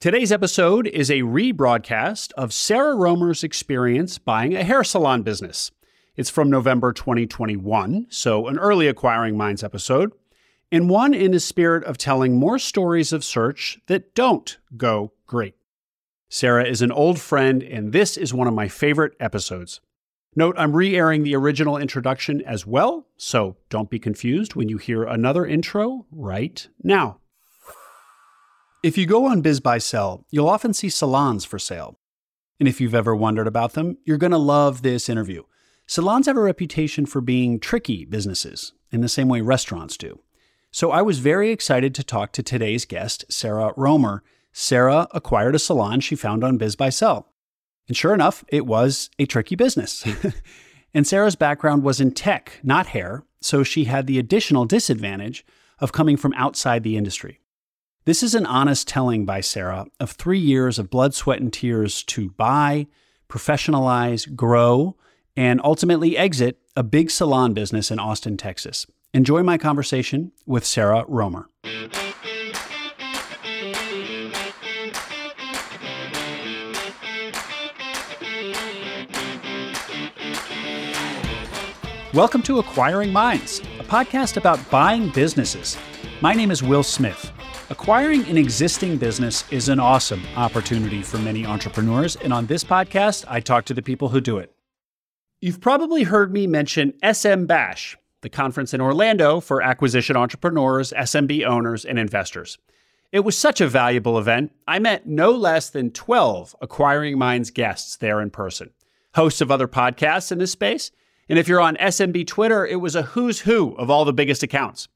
[0.00, 5.72] Today's episode is a rebroadcast of Sarah Romer's experience buying a hair salon business.
[6.16, 10.12] It's from November 2021, so an early Acquiring Minds episode,
[10.72, 15.56] and one in the spirit of telling more stories of search that don't go great.
[16.30, 19.82] Sarah is an old friend, and this is one of my favorite episodes.
[20.34, 24.78] Note I'm re airing the original introduction as well, so don't be confused when you
[24.78, 27.20] hear another intro right now.
[28.82, 31.98] If you go on BizBuySell, you'll often see salons for sale.
[32.58, 35.42] And if you've ever wondered about them, you're going to love this interview.
[35.86, 40.20] Salons have a reputation for being tricky businesses, in the same way restaurants do.
[40.70, 44.22] So I was very excited to talk to today's guest, Sarah Romer.
[44.50, 47.26] Sarah acquired a salon she found on BizBuySell.
[47.86, 50.06] And sure enough, it was a tricky business.
[50.94, 55.44] and Sarah's background was in tech, not hair, so she had the additional disadvantage
[55.80, 57.40] of coming from outside the industry.
[58.06, 62.02] This is an honest telling by Sarah of three years of blood, sweat, and tears
[62.04, 62.86] to buy,
[63.28, 64.96] professionalize, grow,
[65.36, 68.86] and ultimately exit a big salon business in Austin, Texas.
[69.12, 71.50] Enjoy my conversation with Sarah Romer.
[82.14, 85.76] Welcome to Acquiring Minds, a podcast about buying businesses.
[86.22, 87.30] My name is Will Smith.
[87.70, 93.24] Acquiring an existing business is an awesome opportunity for many entrepreneurs, and on this podcast,
[93.28, 94.52] I talk to the people who do it.
[95.40, 101.46] You've probably heard me mention SM Bash, the conference in Orlando for acquisition entrepreneurs, SMB
[101.46, 102.58] owners, and investors.
[103.12, 104.50] It was such a valuable event.
[104.66, 108.70] I met no less than 12 Acquiring Minds guests there in person,
[109.14, 110.90] hosts of other podcasts in this space.
[111.28, 114.42] And if you're on SMB Twitter, it was a who's who of all the biggest
[114.42, 114.88] accounts.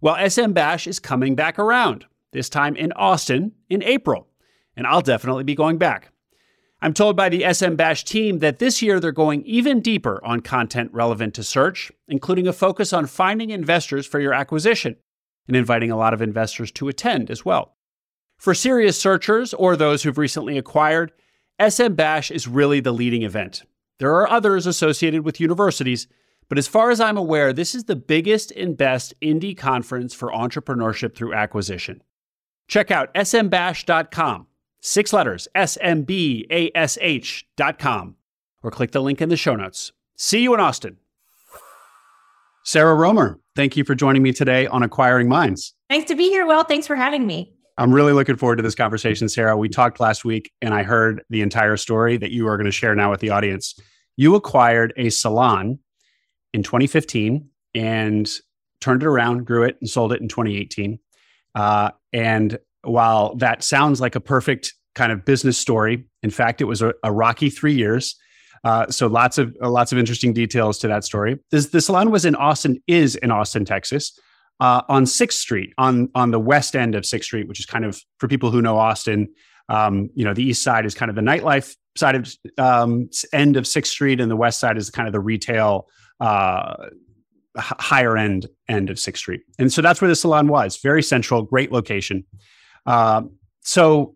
[0.00, 4.28] Well, SM Bash is coming back around, this time in Austin in April,
[4.76, 6.10] and I'll definitely be going back.
[6.82, 10.40] I'm told by the SM Bash team that this year they're going even deeper on
[10.40, 14.96] content relevant to search, including a focus on finding investors for your acquisition
[15.48, 17.76] and inviting a lot of investors to attend as well.
[18.36, 21.12] For serious searchers or those who've recently acquired,
[21.66, 23.62] SM Bash is really the leading event.
[23.98, 26.06] There are others associated with universities,
[26.48, 30.30] but as far as I'm aware, this is the biggest and best indie conference for
[30.30, 32.02] entrepreneurship through acquisition.
[32.68, 34.46] Check out smbash.com,
[34.80, 36.06] six letters, S-M-B-A-S-H.com,
[38.62, 39.92] or click the link in the show notes.
[40.16, 40.98] See you in Austin.
[42.64, 45.74] Sarah Romer, thank you for joining me today on Acquiring Minds.
[45.88, 46.64] Nice to be here, Will.
[46.64, 47.52] Thanks for having me.
[47.78, 49.56] I'm really looking forward to this conversation, Sarah.
[49.56, 52.72] We talked last week and I heard the entire story that you are going to
[52.72, 53.78] share now with the audience.
[54.16, 55.78] You acquired a salon
[56.56, 58.30] in 2015 and
[58.80, 60.98] turned it around, grew it, and sold it in 2018.
[61.54, 66.64] Uh, and while that sounds like a perfect kind of business story, in fact, it
[66.64, 68.16] was a, a rocky three years.
[68.64, 71.38] Uh, so lots of uh, lots of interesting details to that story.
[71.50, 74.18] This, the salon was in Austin, is in Austin, Texas,
[74.60, 77.84] uh, on Sixth Street, on on the west end of Sixth Street, which is kind
[77.84, 79.28] of for people who know Austin.
[79.68, 83.56] Um, you know, the east side is kind of the nightlife side of um, end
[83.56, 85.86] of Sixth Street, and the west side is kind of the retail
[86.20, 86.86] uh,
[87.56, 90.78] higher end end of Sixth Street, and so that's where the salon was.
[90.78, 92.24] Very central, great location.
[92.84, 93.22] Uh,
[93.60, 94.14] so,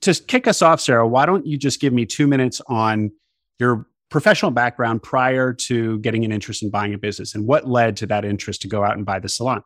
[0.00, 3.12] to kick us off, Sarah, why don't you just give me two minutes on
[3.58, 7.96] your professional background prior to getting an interest in buying a business, and what led
[7.98, 9.62] to that interest to go out and buy the salon?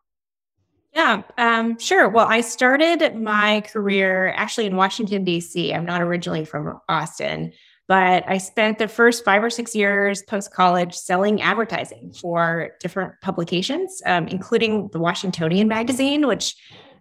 [0.92, 2.08] Yeah, um, sure.
[2.08, 5.72] Well, I started my career actually in Washington, D.C.
[5.72, 7.52] I'm not originally from Austin.
[7.90, 13.14] But I spent the first five or six years post college selling advertising for different
[13.20, 16.54] publications, um, including the Washingtonian magazine, which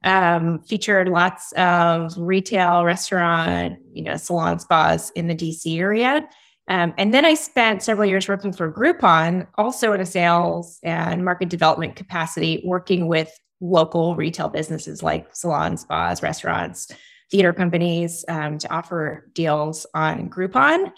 [0.03, 6.27] um, featured lots of retail, restaurant, you know, salon spas in the DC area.
[6.67, 11.23] Um, and then I spent several years working for Groupon, also in a sales and
[11.23, 16.91] market development capacity, working with local retail businesses like salon, spas, restaurants,
[17.31, 20.91] theater companies um, to offer deals on Groupon.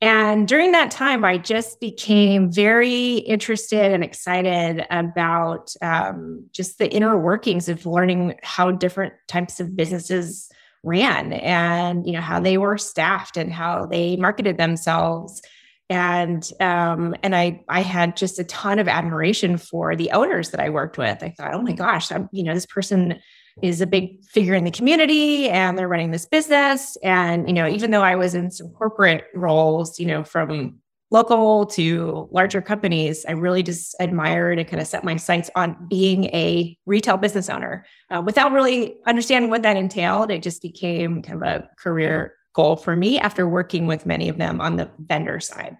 [0.00, 6.88] And during that time, I just became very interested and excited about um, just the
[6.90, 10.48] inner workings of learning how different types of businesses
[10.84, 15.42] ran and you know how they were staffed and how they marketed themselves
[15.90, 20.60] and um, and I I had just a ton of admiration for the owners that
[20.60, 21.22] I worked with.
[21.22, 23.20] I thought, oh my gosh, I'm, you know, this person
[23.62, 26.96] is a big figure in the community and they're running this business.
[27.02, 30.78] And, you know, even though I was in some corporate roles, you know, from
[31.10, 35.76] local to larger companies, I really just admired and kind of set my sights on
[35.88, 40.30] being a retail business owner uh, without really understanding what that entailed.
[40.30, 44.36] It just became kind of a career goal for me after working with many of
[44.36, 45.76] them on the vendor side.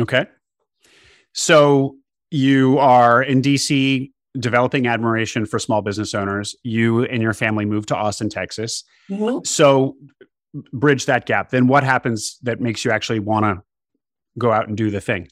[0.00, 0.26] Okay.
[1.32, 1.96] So
[2.30, 6.56] you are in DC developing admiration for small business owners.
[6.62, 8.84] You and your family moved to Austin, Texas.
[9.10, 9.44] Mm-hmm.
[9.44, 9.96] So
[10.72, 11.50] bridge that gap.
[11.50, 13.62] Then what happens that makes you actually want to
[14.38, 15.28] go out and do the thing?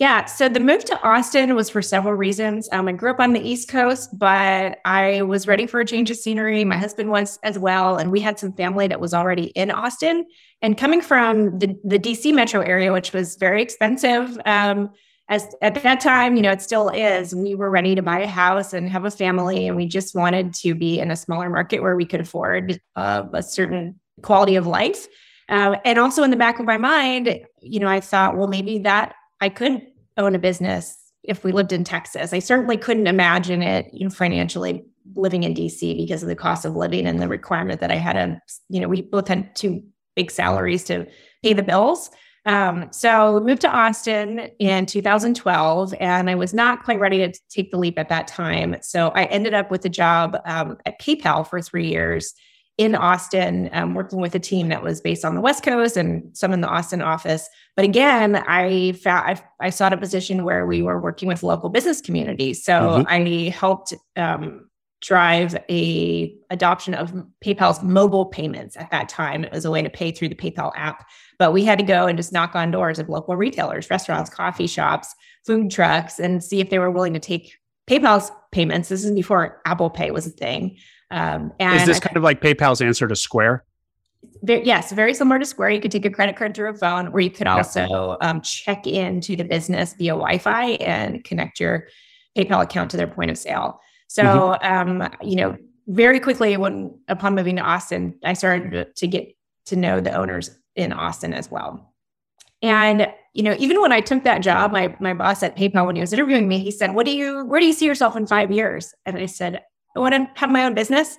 [0.00, 0.24] Yeah.
[0.24, 2.68] So the move to Austin was for several reasons.
[2.72, 6.10] Um, I grew up on the East Coast, but I was ready for a change
[6.10, 6.64] of scenery.
[6.64, 7.96] My husband was as well.
[7.96, 10.26] And we had some family that was already in Austin.
[10.62, 14.90] And coming from the, the DC metro area, which was very expensive, um,
[15.28, 17.34] as at that time, you know, it still is.
[17.34, 20.52] We were ready to buy a house and have a family, and we just wanted
[20.54, 24.66] to be in a smaller market where we could afford uh, a certain quality of
[24.66, 25.06] life.
[25.48, 28.78] Uh, and also in the back of my mind, you know, I thought, well, maybe
[28.80, 29.82] that I could
[30.16, 32.32] own a business if we lived in Texas.
[32.32, 34.84] I certainly couldn't imagine it you know, financially
[35.14, 38.16] living in DC because of the cost of living and the requirement that I had
[38.16, 39.82] a, you know, we both had two
[40.16, 41.06] big salaries to
[41.42, 42.10] pay the bills.
[42.46, 47.40] Um, so we moved to Austin in 2012, and I was not quite ready to
[47.48, 48.76] take the leap at that time.
[48.82, 52.34] So I ended up with a job um, at PayPal for three years
[52.76, 56.36] in Austin, um, working with a team that was based on the West Coast and
[56.36, 57.48] some in the Austin office.
[57.76, 61.70] But again, I found I, I sought a position where we were working with local
[61.70, 62.64] business communities.
[62.64, 63.06] So mm-hmm.
[63.08, 64.68] I helped um,
[65.04, 67.12] drive a adoption of
[67.44, 69.44] PayPal's mobile payments at that time.
[69.44, 71.06] It was a way to pay through the PayPal app.
[71.38, 74.66] But we had to go and just knock on doors of local retailers, restaurants, coffee
[74.66, 75.14] shops,
[75.44, 78.88] food trucks, and see if they were willing to take PayPal's payments.
[78.88, 80.78] This is before Apple Pay was a thing.
[81.10, 83.64] Um, and is this kind of like PayPal's answer to Square?
[84.42, 85.70] Very, yes, very similar to Square.
[85.70, 88.86] You could take a credit card through a phone, or you could also um, check
[88.86, 91.88] into the business via Wi-Fi and connect your
[92.38, 93.80] PayPal account to their point of sale.
[94.08, 95.02] So, mm-hmm.
[95.02, 95.56] um, you know,
[95.86, 99.34] very quickly when upon moving to Austin, I started to get
[99.66, 101.92] to know the owners in Austin as well.
[102.62, 105.96] And you know, even when I took that job, my my boss at PayPal when
[105.96, 108.26] he was interviewing me, he said, "What do you where do you see yourself in
[108.26, 109.60] 5 years?" And I said,
[109.96, 111.18] I want to have my own business,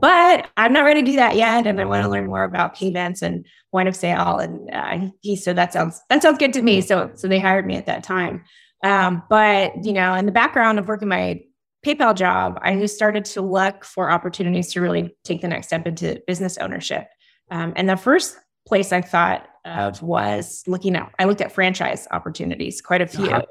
[0.00, 1.66] but I'm not ready to do that yet.
[1.66, 4.38] And I want to learn more about payments and point of sale.
[4.38, 6.80] And uh, he said that sounds that sounds good to me.
[6.80, 8.44] So so they hired me at that time.
[8.82, 11.40] Um, but you know, in the background of working my
[11.84, 15.86] PayPal job, I just started to look for opportunities to really take the next step
[15.86, 17.08] into business ownership.
[17.50, 18.36] Um, and the first
[18.66, 23.30] place I thought of was looking at I looked at franchise opportunities, quite a few,
[23.30, 23.44] uh-huh.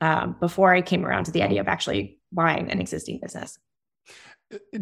[0.00, 3.58] um, before I came around to the idea of actually buying an existing business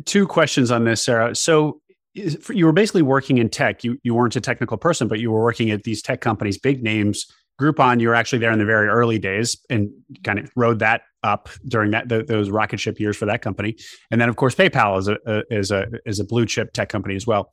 [0.05, 1.35] two questions on this, Sarah.
[1.35, 1.81] So
[2.15, 3.85] you were basically working in tech.
[3.85, 6.83] You you weren't a technical person, but you were working at these tech companies, big
[6.83, 7.27] names.
[7.61, 9.91] Groupon, you were actually there in the very early days and
[10.25, 13.77] kind of rode that up during that those rocket ship years for that company.
[14.11, 16.89] And then, of course, PayPal is a, a is a is a blue chip tech
[16.89, 17.51] company as well.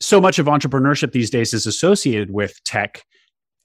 [0.00, 3.02] So much of entrepreneurship these days is associated with tech.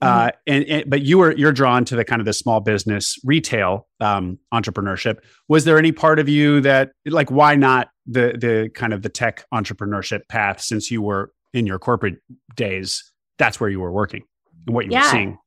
[0.02, 0.38] Uh, mm-hmm.
[0.48, 3.88] and, and, but you were you're drawn to the kind of the small business retail
[4.02, 5.20] um, entrepreneurship.
[5.48, 9.10] Was there any part of you that like why not the the kind of the
[9.10, 12.16] tech entrepreneurship path since you were in your corporate
[12.56, 13.04] days?
[13.38, 14.24] That's where you were working
[14.68, 15.04] and what you yeah.
[15.04, 15.38] were seeing.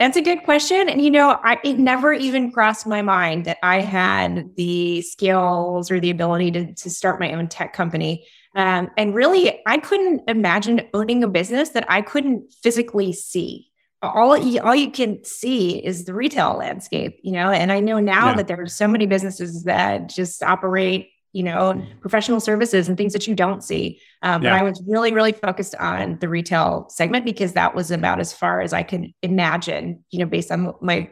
[0.00, 0.88] That's a good question.
[0.88, 5.90] And you know, I, it never even crossed my mind that I had the skills
[5.90, 8.26] or the ability to, to start my own tech company.
[8.56, 13.70] Um, and really, I couldn't imagine owning a business that I couldn't physically see
[14.04, 17.50] all you, all you can see is the retail landscape, you know.
[17.50, 18.36] And I know now yeah.
[18.36, 23.12] that there are so many businesses that just operate, you know, professional services and things
[23.12, 24.00] that you don't see.
[24.22, 24.52] Um, yeah.
[24.52, 28.32] But I was really, really focused on the retail segment because that was about as
[28.32, 31.10] far as I could imagine, you know, based on my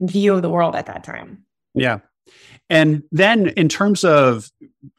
[0.00, 1.44] view of the world at that time.
[1.74, 1.98] Yeah.
[2.70, 4.48] And then in terms of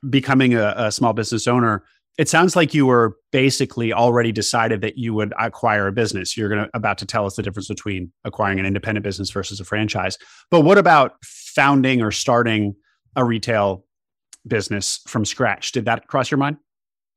[0.09, 1.85] becoming a, a small business owner,
[2.17, 6.35] it sounds like you were basically already decided that you would acquire a business.
[6.35, 9.61] You're going to about to tell us the difference between acquiring an independent business versus
[9.61, 10.17] a franchise.
[10.51, 12.75] But what about founding or starting
[13.15, 13.84] a retail
[14.47, 15.71] business from scratch?
[15.71, 16.57] Did that cross your mind?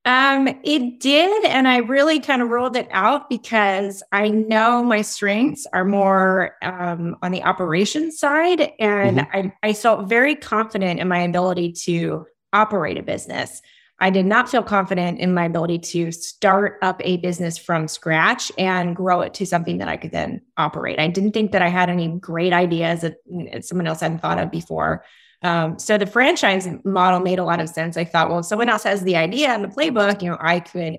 [0.04, 5.02] Um, it did, and I really kind of ruled it out because I know my
[5.02, 9.36] strengths are more um, on the operations side, and mm-hmm.
[9.36, 13.60] I, I felt very confident in my ability to operate a business.
[14.00, 18.52] I did not feel confident in my ability to start up a business from scratch
[18.56, 21.00] and grow it to something that I could then operate.
[21.00, 23.16] I didn't think that I had any great ideas that
[23.64, 25.04] someone else hadn't thought of before.
[25.42, 27.96] Um, so the franchise model made a lot of sense.
[27.96, 30.60] I thought, well, if someone else has the idea and the playbook, you know, I
[30.60, 30.98] could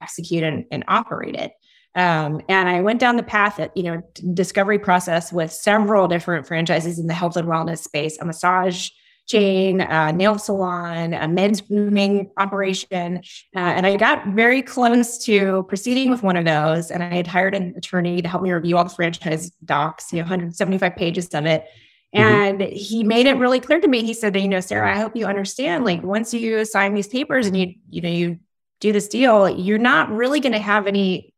[0.00, 1.52] execute and, and operate it.
[1.96, 6.46] Um, and I went down the path at, you know, discovery process with several different
[6.46, 8.90] franchises in the health and wellness space, a massage
[9.26, 13.18] chain, a nail salon, a men's grooming operation.
[13.56, 16.90] Uh, and I got very close to proceeding with one of those.
[16.90, 20.18] And I had hired an attorney to help me review all the franchise docs, you
[20.18, 21.66] know, 175 pages of it.
[22.14, 22.18] Mm-hmm.
[22.18, 22.74] And mm-hmm.
[22.74, 24.04] he made it really clear to me.
[24.04, 27.08] He said that, you know, Sarah, I hope you understand, like once you sign these
[27.08, 28.38] papers and you, you know, you
[28.80, 31.34] do this deal, you're not really going to have any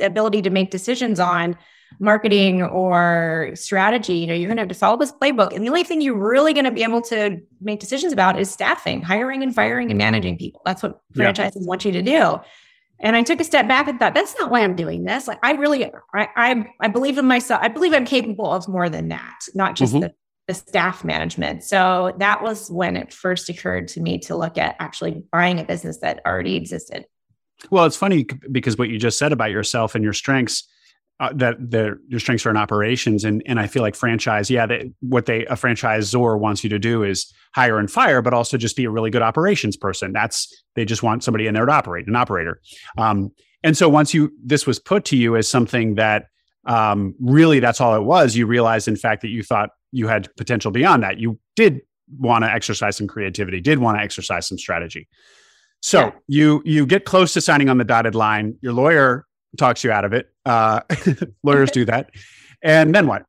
[0.00, 1.56] ability to make decisions on
[1.98, 4.14] marketing or strategy.
[4.14, 5.54] You know, you're going to have to follow this playbook.
[5.54, 8.50] And the only thing you're really going to be able to make decisions about is
[8.50, 10.62] staffing, hiring and firing and managing people.
[10.64, 11.68] That's what franchises yeah.
[11.68, 12.40] want you to do.
[13.02, 15.26] And I took a step back and thought, that's not why I'm doing this.
[15.26, 17.60] Like I really, I, I, I believe in myself.
[17.62, 20.02] I believe I'm capable of more than that, not just mm-hmm.
[20.02, 20.14] the,
[20.46, 21.64] the staff management.
[21.64, 25.64] So that was when it first occurred to me to look at actually buying a
[25.64, 27.04] business that already existed.
[27.70, 30.68] Well, it's funny because what you just said about yourself and your strengths,
[31.20, 34.66] uh, that the your strengths are in operations, and and I feel like franchise, yeah,
[34.66, 38.56] that what they a franchisor wants you to do is hire and fire, but also
[38.56, 40.12] just be a really good operations person.
[40.12, 42.60] That's they just want somebody in there to operate, an operator.
[42.98, 43.30] Um,
[43.62, 46.26] and so once you this was put to you as something that
[46.66, 50.34] um, really that's all it was, you realized in fact that you thought you had
[50.36, 51.18] potential beyond that.
[51.18, 51.80] You did
[52.18, 55.08] want to exercise some creativity, did want to exercise some strategy.
[55.82, 56.10] So yeah.
[56.26, 58.56] you you get close to signing on the dotted line.
[58.60, 59.26] Your lawyer
[59.58, 60.30] talks you out of it.
[60.44, 60.80] Uh,
[61.42, 62.10] lawyers do that,
[62.62, 63.24] and then what?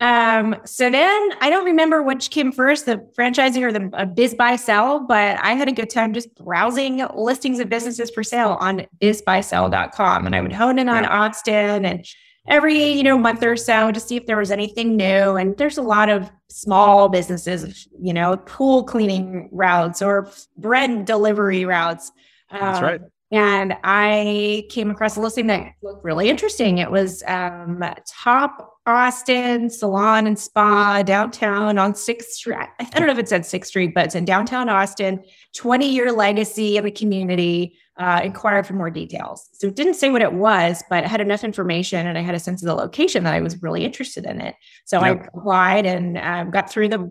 [0.00, 5.08] Um, so then I don't remember which came first, the franchising or the uh, BizBuySell,
[5.08, 10.26] but I had a good time just browsing listings of businesses for sale on bizbuysell.com.
[10.26, 11.10] And I would hone in on yeah.
[11.10, 12.06] Austin and
[12.48, 15.78] every you know month or so to see if there was anything new and there's
[15.78, 22.10] a lot of small businesses you know pool cleaning routes or bread delivery routes
[22.50, 23.00] that's um, right
[23.30, 29.68] and i came across a listing that looked really interesting it was um, top austin
[29.68, 33.92] salon and spa downtown on sixth street i don't know if it's said sixth street
[33.94, 35.22] but it's in downtown austin
[35.56, 39.48] 20 year legacy of the community uh, inquired for more details.
[39.54, 42.34] So it didn't say what it was, but it had enough information and I had
[42.34, 44.54] a sense of the location that I was really interested in it.
[44.84, 45.04] So yep.
[45.04, 47.10] I applied and um, got through the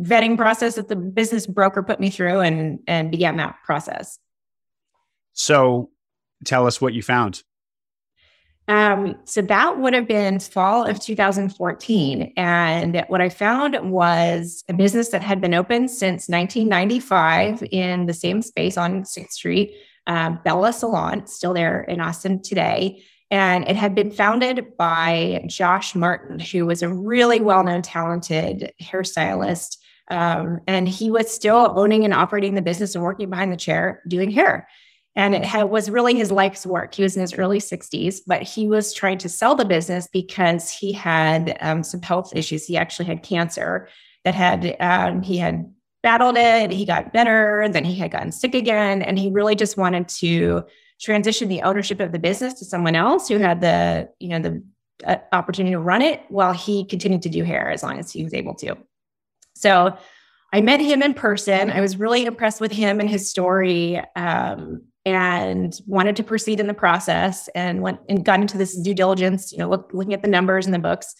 [0.00, 4.18] vetting process that the business broker put me through and and began that process.
[5.32, 5.90] So
[6.44, 7.42] tell us what you found.
[8.68, 12.32] Um, so that would have been fall of 2014.
[12.36, 18.14] And what I found was a business that had been open since 1995 in the
[18.14, 19.74] same space on 6th Street
[20.06, 23.02] um, Bella Salon, still there in Austin today.
[23.30, 28.72] And it had been founded by Josh Martin, who was a really well known, talented
[28.82, 29.78] hairstylist.
[30.10, 34.02] Um, and he was still owning and operating the business and working behind the chair
[34.06, 34.68] doing hair.
[35.14, 36.94] And it had, was really his life's work.
[36.94, 40.70] He was in his early 60s, but he was trying to sell the business because
[40.70, 42.66] he had um, some health issues.
[42.66, 43.88] He actually had cancer
[44.24, 45.70] that had, um, he had
[46.02, 46.70] battled it.
[46.70, 47.68] He got better.
[47.70, 49.02] Then he had gotten sick again.
[49.02, 50.64] And he really just wanted to
[51.00, 54.64] transition the ownership of the business to someone else who had the, you know, the
[55.04, 58.24] uh, opportunity to run it while he continued to do hair as long as he
[58.24, 58.76] was able to.
[59.54, 59.96] So
[60.52, 61.70] I met him in person.
[61.70, 64.00] I was really impressed with him and his story.
[64.16, 68.94] Um, and wanted to proceed in the process and went and got into this due
[68.94, 71.14] diligence, you know, look, looking at the numbers and the books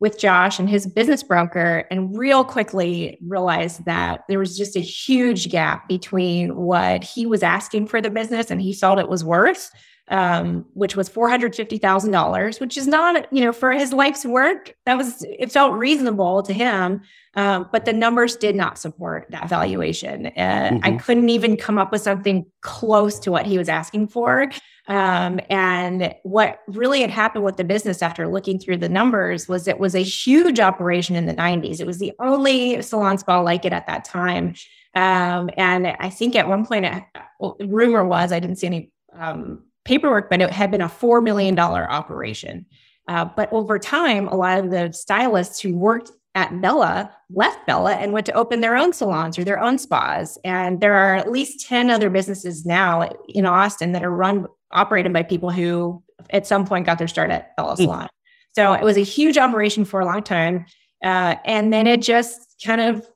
[0.00, 4.80] with Josh and his business broker and real quickly realized that there was just a
[4.80, 9.24] huge gap between what he was asking for the business and he felt it was
[9.24, 9.70] worth
[10.10, 15.24] um, which was $450,000, which is not, you know, for his life's work, that was,
[15.28, 17.02] it felt reasonable to him.
[17.34, 20.26] Um, but the numbers did not support that valuation.
[20.26, 20.94] And mm-hmm.
[20.94, 24.50] I couldn't even come up with something close to what he was asking for.
[24.88, 29.68] Um, and what really had happened with the business after looking through the numbers was
[29.68, 31.80] it was a huge operation in the 90s.
[31.80, 34.54] It was the only salon spa like it at that time.
[34.94, 37.04] Um, and I think at one point, it,
[37.38, 41.24] well, rumor was I didn't see any um, paperwork, but it had been a $4
[41.24, 42.66] million operation.
[43.08, 47.94] Uh, but over time, a lot of the stylists who worked at Bella left Bella
[47.94, 50.38] and went to open their own salons or their own spas.
[50.44, 55.14] And there are at least 10 other businesses now in Austin that are run, operated
[55.14, 57.84] by people who at some point got their start at Bella hmm.
[57.84, 58.04] Salon.
[58.04, 58.08] Mm.
[58.56, 60.66] So it was a huge operation for a long time.
[61.02, 63.06] Uh, and then it just kind of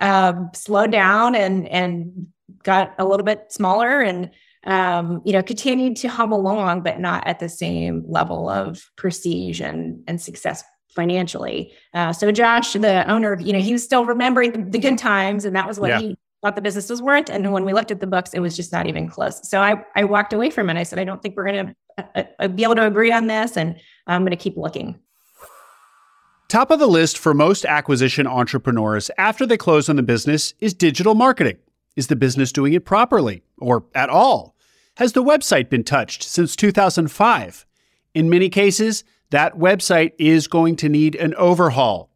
[0.00, 2.28] uh, slowed down and, and
[2.62, 4.00] got a little bit smaller.
[4.00, 4.30] And
[4.64, 9.60] um, you know, continued to hum along, but not at the same level of prestige
[9.60, 11.72] and, and success financially.
[11.94, 15.44] Uh, so Josh, the owner, you know, he was still remembering the, the good times,
[15.44, 16.00] and that was what yeah.
[16.00, 17.28] he thought the business was worth.
[17.28, 19.48] And when we looked at the books, it was just not even close.
[19.48, 20.76] So I, I walked away from it.
[20.76, 21.74] I said, I don't think we're going to
[22.14, 23.56] uh, uh, be able to agree on this.
[23.56, 23.76] And
[24.06, 24.98] I'm going to keep looking.
[26.48, 30.74] Top of the list for most acquisition entrepreneurs after they close on the business is
[30.74, 31.58] digital marketing.
[31.96, 34.56] Is the business doing it properly or at all?
[34.96, 37.66] Has the website been touched since 2005?
[38.14, 42.10] In many cases, that website is going to need an overhaul.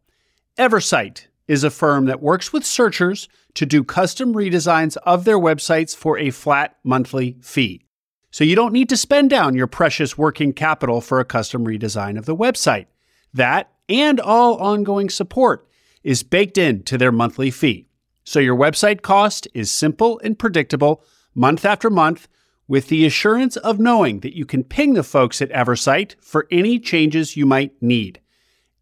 [0.57, 5.95] Eversite is a firm that works with searchers to do custom redesigns of their websites
[5.95, 7.85] for a flat monthly fee.
[8.31, 12.17] So you don't need to spend down your precious working capital for a custom redesign
[12.17, 12.87] of the website.
[13.33, 15.67] That and all ongoing support
[16.03, 17.87] is baked into their monthly fee.
[18.25, 21.03] So your website cost is simple and predictable
[21.35, 22.27] month after month
[22.67, 26.79] with the assurance of knowing that you can ping the folks at Eversite for any
[26.79, 28.19] changes you might need.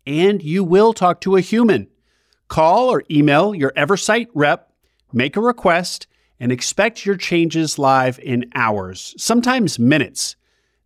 [0.07, 1.89] And you will talk to a human.
[2.47, 4.71] Call or email your Eversite rep,
[5.11, 6.07] make a request,
[6.39, 10.37] and expect your changes live in hours, sometimes minutes.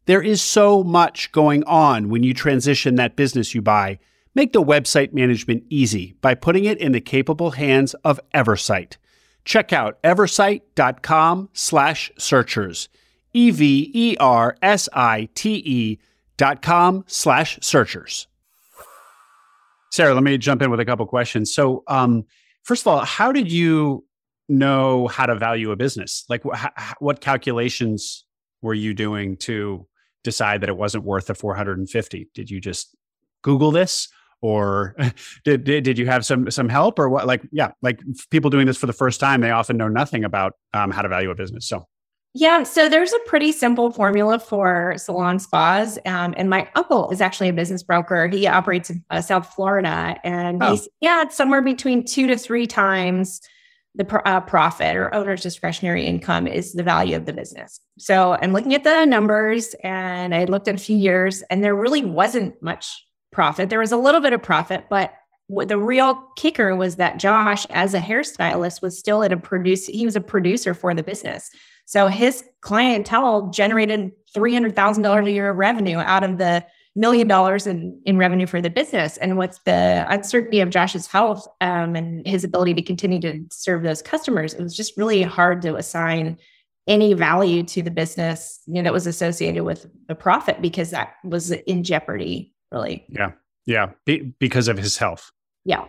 [0.05, 3.99] There is so much going on when you transition that business you buy.
[4.37, 8.97] Make the website management easy by putting it in the capable hands of Eversite.
[9.45, 12.87] Check out eversite.com slash searchers.
[13.33, 14.19] E-V-E-R-S-I-T-E
[16.37, 18.27] dot com slash searchers.
[19.91, 21.51] Sarah, let me jump in with a couple questions.
[21.51, 22.23] So, um,
[22.61, 24.05] first of all, how did you
[24.47, 26.25] know how to value a business?
[26.29, 26.67] Like, wh-
[26.99, 28.23] what calculations
[28.61, 29.87] were you doing to
[30.23, 32.29] decide that it wasn't worth the 450?
[32.35, 32.95] Did you just
[33.41, 34.09] Google this,
[34.41, 34.95] or
[35.43, 37.27] did, did, did you have some some help, or what?
[37.27, 40.53] Like, yeah, like people doing this for the first time, they often know nothing about
[40.73, 41.67] um, how to value a business.
[41.67, 41.87] So,
[42.33, 45.97] yeah, so there's a pretty simple formula for salon spas.
[46.05, 48.27] Um, and my uncle is actually a business broker.
[48.27, 50.71] He operates in uh, South Florida, and oh.
[50.71, 53.41] he's yeah, it's somewhere between two to three times
[53.95, 57.79] the uh, profit or owner's discretionary income is the value of the business.
[57.97, 61.75] So I'm looking at the numbers, and I looked at a few years, and there
[61.75, 63.03] really wasn't much
[63.37, 63.69] profit.
[63.69, 65.13] There was a little bit of profit, but
[65.47, 69.85] the real kicker was that Josh, as a hairstylist, was still at a produce.
[69.85, 71.51] He was a producer for the business.
[71.85, 76.65] So his clientele generated $300,000 a year of revenue out of the
[76.95, 79.17] million dollars in, in revenue for the business.
[79.17, 83.83] And with the uncertainty of Josh's health um, and his ability to continue to serve
[83.83, 86.39] those customers, it was just really hard to assign
[86.87, 91.13] any value to the business you know, that was associated with the profit because that
[91.23, 93.05] was in jeopardy, really.
[93.09, 93.31] Yeah.
[93.65, 93.91] Yeah.
[94.05, 95.31] Be- because of his health.
[95.65, 95.85] Yeah.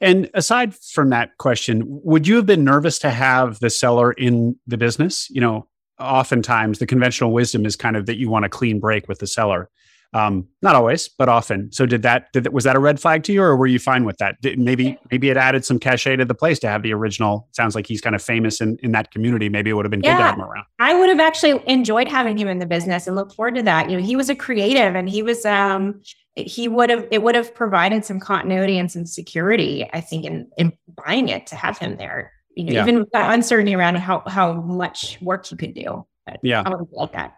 [0.00, 4.56] And aside from that question, would you have been nervous to have the seller in
[4.66, 5.28] the business?
[5.30, 5.68] You know,
[6.00, 9.26] oftentimes the conventional wisdom is kind of that you want a clean break with the
[9.26, 9.70] seller.
[10.14, 11.72] Um, not always, but often.
[11.72, 13.80] So did that, did that, was that a red flag to you or were you
[13.80, 14.40] fine with that?
[14.40, 17.48] Did, maybe, maybe it added some cachet to the place to have the original.
[17.50, 19.48] Sounds like he's kind of famous in, in that community.
[19.48, 20.66] Maybe it would have been yeah, good to have him around.
[20.78, 23.90] I would have actually enjoyed having him in the business and look forward to that.
[23.90, 26.00] You know, he was a creative and he was, um,
[26.36, 30.48] he would have it would have provided some continuity and some security i think in,
[30.58, 30.72] in
[31.04, 32.82] buying it to have him there you know yeah.
[32.82, 36.70] even with that uncertainty around how how much work he could do but yeah i
[36.70, 37.36] would like that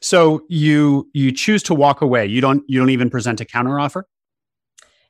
[0.00, 2.26] so you you choose to walk away.
[2.26, 4.06] You don't you don't even present a counter offer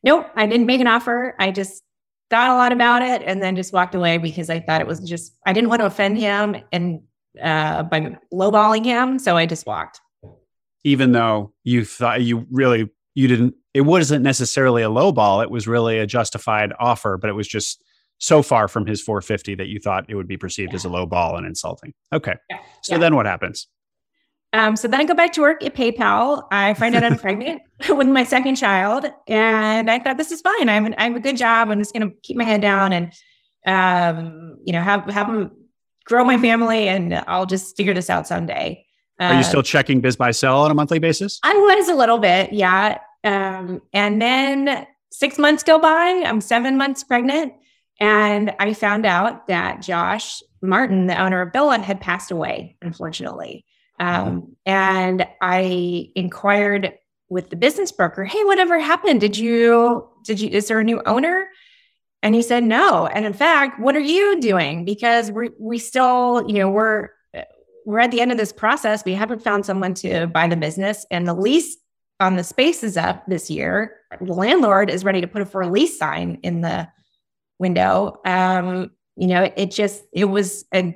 [0.04, 1.34] nope i didn't make an offer.
[1.40, 1.82] I just
[2.30, 5.00] thought a lot about it and then just walked away because i thought it was
[5.00, 7.00] just i didn't want to offend him and
[7.42, 10.00] uh by lowballing him so i just walked.
[10.86, 15.50] Even though you thought you really you didn't it wasn't necessarily a low ball it
[15.50, 17.82] was really a justified offer but it was just
[18.18, 20.76] so far from his 450 that you thought it would be perceived yeah.
[20.76, 21.92] as a low ball and insulting.
[22.12, 22.36] Okay.
[22.48, 22.58] Yeah.
[22.82, 22.98] so yeah.
[22.98, 23.66] then what happens
[24.54, 26.46] um, so then I go back to work at PayPal.
[26.52, 30.68] I find out I'm pregnant with my second child, and I thought this is fine.
[30.68, 31.70] I have, I have a good job.
[31.70, 33.12] I'm just going to keep my head down and,
[33.66, 35.50] um, you know, have have them
[36.06, 38.86] grow my family, and I'll just figure this out someday.
[39.18, 41.40] Are you uh, still checking BizBuySell on a monthly basis?
[41.42, 42.98] I was a little bit, yeah.
[43.24, 46.22] Um, and then six months go by.
[46.24, 47.54] I'm seven months pregnant,
[47.98, 53.64] and I found out that Josh Martin, the owner of Bella, had passed away, unfortunately.
[54.00, 56.94] Um, and I inquired
[57.28, 59.20] with the business broker, "Hey, whatever happened?
[59.20, 61.46] Did you did you is there a new owner?"
[62.22, 64.84] And he said, "No." And in fact, what are you doing?
[64.84, 67.10] Because we we still, you know, we're
[67.84, 69.04] we're at the end of this process.
[69.04, 71.76] We haven't found someone to buy the business, and the lease
[72.20, 73.96] on the space is up this year.
[74.20, 76.88] The landlord is ready to put a for lease sign in the
[77.58, 78.20] window.
[78.24, 80.94] Um, you know, it, it just it was an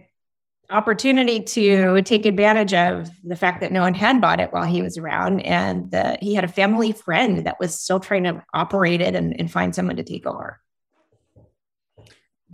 [0.71, 4.83] opportunity to take advantage of the fact that no one had bought it while he
[4.83, 9.01] was around, and uh, he had a family friend that was still trying to operate
[9.01, 10.61] it and, and find someone to take over.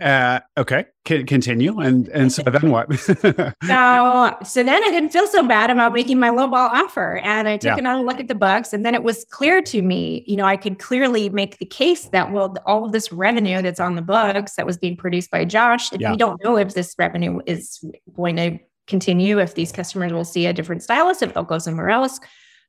[0.01, 2.93] Uh, okay, C- continue, and and so then what?
[2.99, 7.55] so so then I didn't feel so bad about making my lowball offer, and I
[7.55, 7.77] took yeah.
[7.77, 10.57] another look at the books, and then it was clear to me, you know, I
[10.57, 14.55] could clearly make the case that well, all of this revenue that's on the books
[14.55, 16.11] that was being produced by Josh, yeah.
[16.11, 17.81] we don't know if this revenue is
[18.17, 21.89] going to continue, if these customers will see a different stylist, if they'll go somewhere
[21.89, 22.19] else.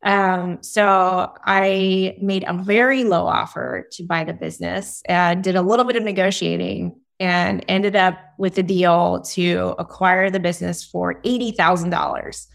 [0.04, 5.62] Um, so I made a very low offer to buy the business and did a
[5.62, 11.20] little bit of negotiating and ended up with a deal to acquire the business for
[11.22, 12.46] $80,000,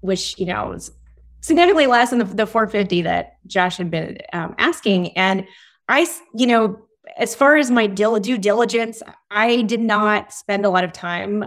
[0.00, 0.92] which, you know, was
[1.40, 5.16] significantly less than the, the 450 that Josh had been um, asking.
[5.16, 5.46] And
[5.88, 6.78] I, you know,
[7.16, 11.44] as far as my due diligence, I did not spend a lot of time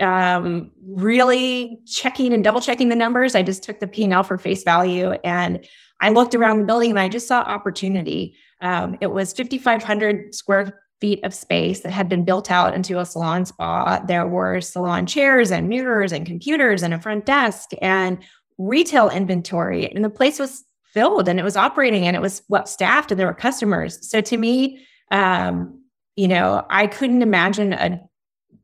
[0.00, 3.34] um, really checking and double checking the numbers.
[3.34, 5.64] I just took the P&L for face value and
[6.00, 8.36] I looked around the building and I just saw opportunity.
[8.60, 13.04] Um, it was 5,500 square feet of space that had been built out into a
[13.04, 13.98] salon spa.
[14.06, 18.18] There were salon chairs and mirrors and computers and a front desk and
[18.56, 19.92] retail inventory.
[19.92, 20.62] And the place was
[20.94, 24.08] filled and it was operating and it was well staffed and there were customers.
[24.08, 25.82] So to me, um,
[26.14, 28.00] you know, I couldn't imagine a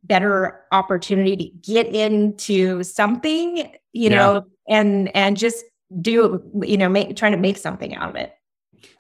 [0.05, 3.57] better opportunity to get into something,
[3.93, 4.11] you yeah.
[4.11, 5.65] know, and and just
[6.01, 8.33] do, you know, make trying to make something out of it.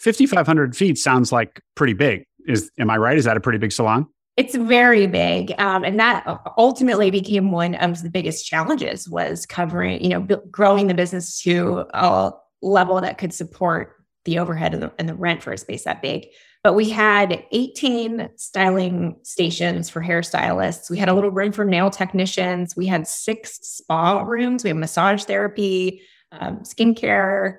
[0.00, 2.24] 5,500 feet sounds like pretty big.
[2.48, 3.16] Is am I right?
[3.16, 4.06] Is that a pretty big salon?
[4.36, 6.24] It's very big, um, and that
[6.56, 11.42] ultimately became one of the biggest challenges was covering, you know, b- growing the business
[11.42, 12.32] to a
[12.62, 16.02] level that could support the overhead and the, and the rent for a space that
[16.02, 16.26] big.
[16.62, 20.90] But we had 18 styling stations for hairstylists.
[20.90, 22.76] We had a little room for nail technicians.
[22.76, 24.64] We had six spa rooms.
[24.64, 27.58] We had massage therapy, um, skincare,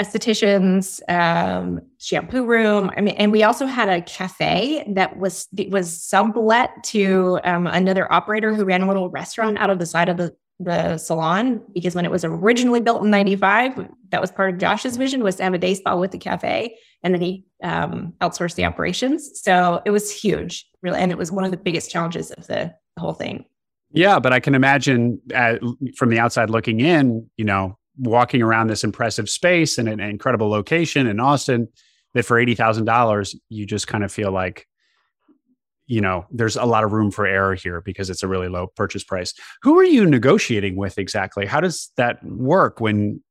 [0.00, 2.90] estheticians, um, shampoo room.
[2.96, 8.10] I mean, and we also had a cafe that was was sublet to um, another
[8.12, 11.94] operator who ran a little restaurant out of the side of the the salon because
[11.94, 15.44] when it was originally built in 95 that was part of josh's vision was to
[15.44, 19.80] have a day spa with the cafe and then he um, outsourced the operations so
[19.84, 23.00] it was huge really and it was one of the biggest challenges of the, the
[23.00, 23.44] whole thing
[23.92, 25.54] yeah but i can imagine uh,
[25.96, 30.48] from the outside looking in you know walking around this impressive space and an incredible
[30.48, 31.68] location in austin
[32.14, 34.66] that for $80000 you just kind of feel like
[35.88, 38.68] you know there's a lot of room for error here because it's a really low
[38.76, 39.32] purchase price.
[39.62, 41.46] Who are you negotiating with exactly?
[41.46, 43.22] How does that work when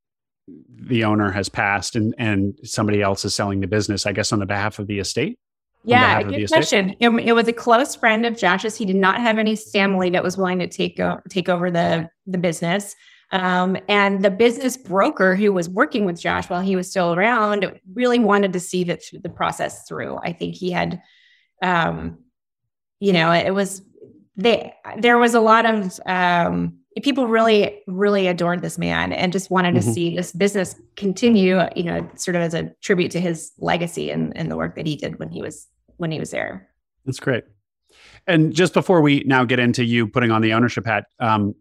[0.47, 4.39] the owner has passed and and somebody else is selling the business i guess on
[4.39, 5.37] the behalf of the estate?
[5.83, 6.95] Yeah good question.
[6.99, 8.75] It, it, was a close friend of josh's.
[8.75, 12.09] He did not have any family that was willing to take uh, take over the
[12.25, 12.95] the business
[13.31, 17.79] um, and the business broker who was working with josh while he was still around
[17.93, 20.17] really wanted to see that the process through.
[20.17, 21.01] I think he had
[21.61, 22.19] um,
[22.99, 23.81] you know, it was
[24.35, 29.49] they there was a lot of um, people really really adored this man and just
[29.49, 29.87] wanted mm-hmm.
[29.87, 34.09] to see this business continue you know sort of as a tribute to his legacy
[34.09, 36.67] and, and the work that he did when he was when he was there.
[37.05, 37.43] That's great.
[38.27, 41.55] And just before we now get into you putting on the ownership hat um,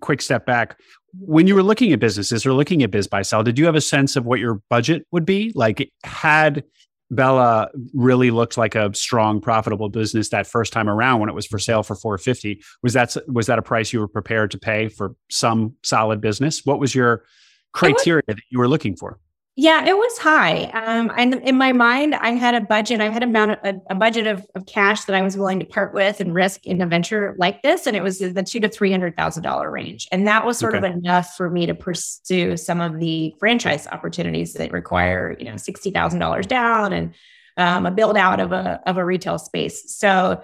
[0.00, 0.78] quick step back
[1.18, 4.16] when you were looking at businesses or looking at BizBuySell did you have a sense
[4.16, 6.64] of what your budget would be like had
[7.10, 11.46] Bella really looked like a strong, profitable business that first time around when it was
[11.46, 12.62] for sale for 450.
[12.82, 16.66] Was that was that a price you were prepared to pay for some solid business?
[16.66, 17.24] What was your
[17.72, 19.18] criteria was, that you were looking for?
[19.60, 20.66] Yeah, it was high.
[20.66, 23.00] Um, and in my mind, I had a budget.
[23.00, 25.92] I had amount a, a budget of, of cash that I was willing to part
[25.92, 28.92] with and risk in a venture like this, and it was the two to three
[28.92, 30.06] hundred thousand dollar range.
[30.12, 30.86] And that was sort okay.
[30.86, 35.56] of enough for me to pursue some of the franchise opportunities that require you know
[35.56, 37.12] sixty thousand dollars down and
[37.56, 39.92] um, a build out of a of a retail space.
[39.92, 40.40] So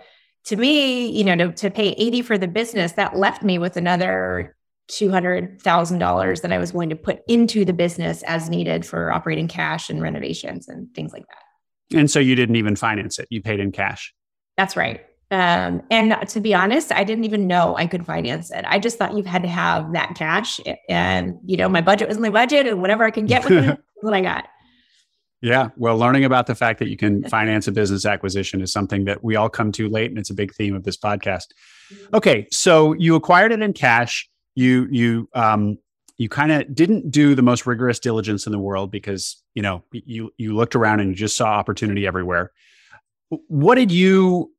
[0.46, 3.76] to me, you know, to, to pay 80 for the business, that left me with
[3.76, 4.56] another
[4.90, 9.88] $200,000 that I was going to put into the business as needed for operating cash
[9.90, 11.98] and renovations and things like that.
[11.98, 14.14] And so you didn't even finance it, you paid in cash.
[14.56, 15.04] That's right.
[15.30, 18.64] Um, and to be honest, I didn't even know I could finance it.
[18.68, 20.60] I just thought you had to have that cash.
[20.88, 23.78] And, you know, my budget was my budget and whatever I can get with it,
[24.00, 24.46] what I got.
[25.40, 25.68] Yeah.
[25.76, 29.22] Well, learning about the fact that you can finance a business acquisition is something that
[29.22, 31.48] we all come to late, and it's a big theme of this podcast.
[31.92, 32.16] Mm-hmm.
[32.16, 32.46] Okay.
[32.50, 35.78] So you acquired it in cash you you um
[36.16, 39.82] you kind of didn't do the most rigorous diligence in the world because you know
[39.92, 42.52] you you looked around and you just saw opportunity everywhere.
[43.48, 44.52] What did you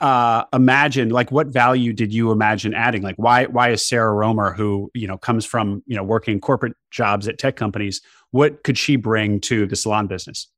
[0.00, 3.02] uh imagine like what value did you imagine adding?
[3.02, 6.76] Like why why is sarah romer who you know comes from you know working corporate
[6.90, 10.48] jobs at tech companies what could she bring to the salon business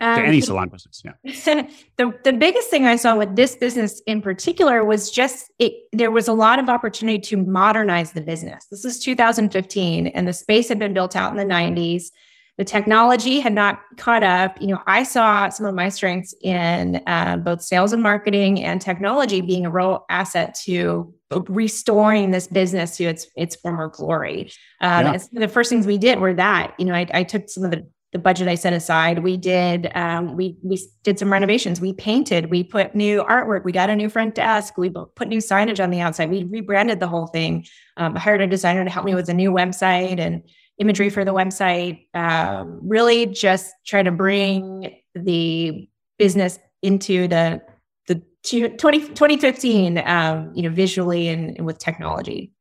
[0.00, 1.68] Um, to any salon business, yeah.
[1.96, 5.72] the the biggest thing I saw with this business in particular was just it.
[5.92, 8.66] There was a lot of opportunity to modernize the business.
[8.70, 12.10] This is 2015, and the space had been built out in the 90s.
[12.58, 14.60] The technology had not caught up.
[14.60, 18.80] You know, I saw some of my strengths in uh, both sales and marketing and
[18.80, 24.50] technology being a real asset to restoring this business to its its former glory.
[24.80, 25.18] Um, yeah.
[25.32, 26.74] the first things we did were that.
[26.78, 29.18] You know, I, I took some of the the budget I set aside.
[29.18, 31.82] We did um, we we did some renovations.
[31.82, 32.50] We painted.
[32.50, 33.62] We put new artwork.
[33.62, 34.78] We got a new front desk.
[34.78, 36.30] We put new signage on the outside.
[36.30, 37.66] We rebranded the whole thing.
[37.98, 40.42] Um, I hired a designer to help me with a new website and
[40.78, 42.06] imagery for the website.
[42.14, 47.60] Um, really, just try to bring the business into the
[48.06, 52.54] the 20, 2015, um, you know, visually and, and with technology.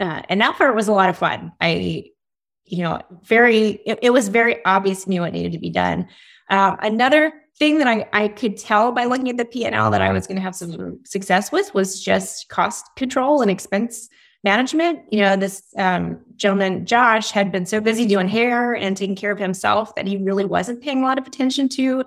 [0.00, 1.52] Uh, and that part was a lot of fun.
[1.60, 2.06] I
[2.72, 6.08] you know, very, it, it was very obvious to me what needed to be done.
[6.48, 10.10] Uh, another thing that I, I could tell by looking at the P&L that I
[10.10, 14.08] was going to have some success with was just cost control and expense
[14.42, 15.00] management.
[15.10, 19.32] You know, this um, gentleman, Josh, had been so busy doing hair and taking care
[19.32, 22.04] of himself that he really wasn't paying a lot of attention to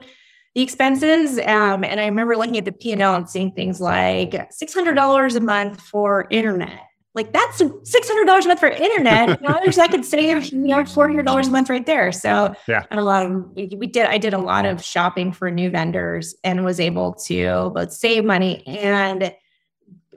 [0.56, 1.38] the expenses.
[1.46, 5.80] Um, and I remember looking at the P&L and seeing things like $600 a month
[5.80, 6.82] for internet
[7.16, 9.40] like that's six hundred dollars a month for internet.
[9.48, 12.12] I could save you know four hundred dollars a month right there.
[12.12, 14.06] So yeah, and a lot of we did.
[14.06, 18.26] I did a lot of shopping for new vendors and was able to both save
[18.26, 19.34] money and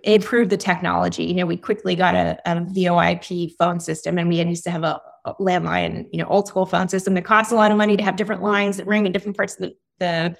[0.03, 1.25] improve the technology.
[1.25, 4.85] You know, we quickly got a, a VoIP phone system, and we used to have
[4.85, 7.97] a, a, landline, you know, old school phone system that costs a lot of money
[7.97, 10.37] to have different lines that ring in different parts of the, the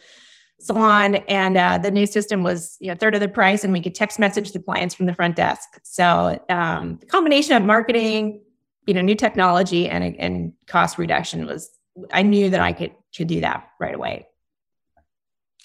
[0.61, 3.81] salon and uh, the new system was you know third of the price and we
[3.81, 5.69] could text message the clients from the front desk.
[5.85, 8.43] So um, the combination of marketing
[8.87, 11.71] you know new technology and and cost reduction was
[12.13, 14.27] i knew that i could could do that right away.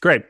[0.02, 0.24] Great.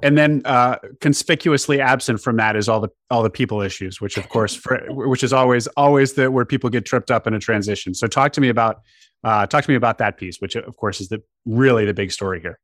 [0.00, 4.16] And then uh, conspicuously absent from that is all the all the people issues which
[4.16, 7.40] of course for, which is always always the where people get tripped up in a
[7.40, 7.94] transition.
[7.94, 8.80] So talk to me about
[9.24, 12.12] uh, talk to me about that piece which of course is the really the big
[12.12, 12.60] story here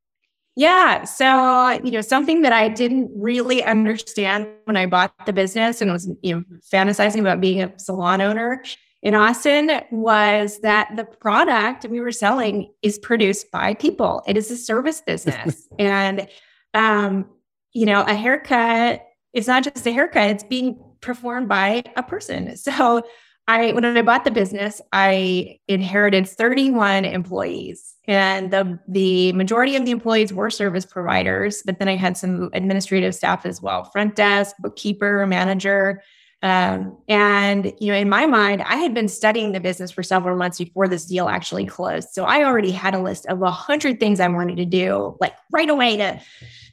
[0.56, 1.04] yeah.
[1.04, 5.92] So, you know, something that I didn't really understand when I bought the business and
[5.92, 8.62] was, you know, fantasizing about being a salon owner
[9.02, 14.22] in Austin was that the product we were selling is produced by people.
[14.26, 15.68] It is a service business.
[15.78, 16.28] and,
[16.72, 17.26] um,
[17.72, 19.02] you know, a haircut
[19.34, 22.56] it's not just a haircut, it's being performed by a person.
[22.56, 23.02] So,
[23.46, 29.84] I when I bought the business, I inherited 31 employees, and the the majority of
[29.84, 31.62] the employees were service providers.
[31.64, 36.02] But then I had some administrative staff as well, front desk, bookkeeper, manager.
[36.42, 40.36] Um, and you know, in my mind, I had been studying the business for several
[40.36, 42.10] months before this deal actually closed.
[42.12, 45.34] So I already had a list of a hundred things I wanted to do, like
[45.52, 46.20] right away to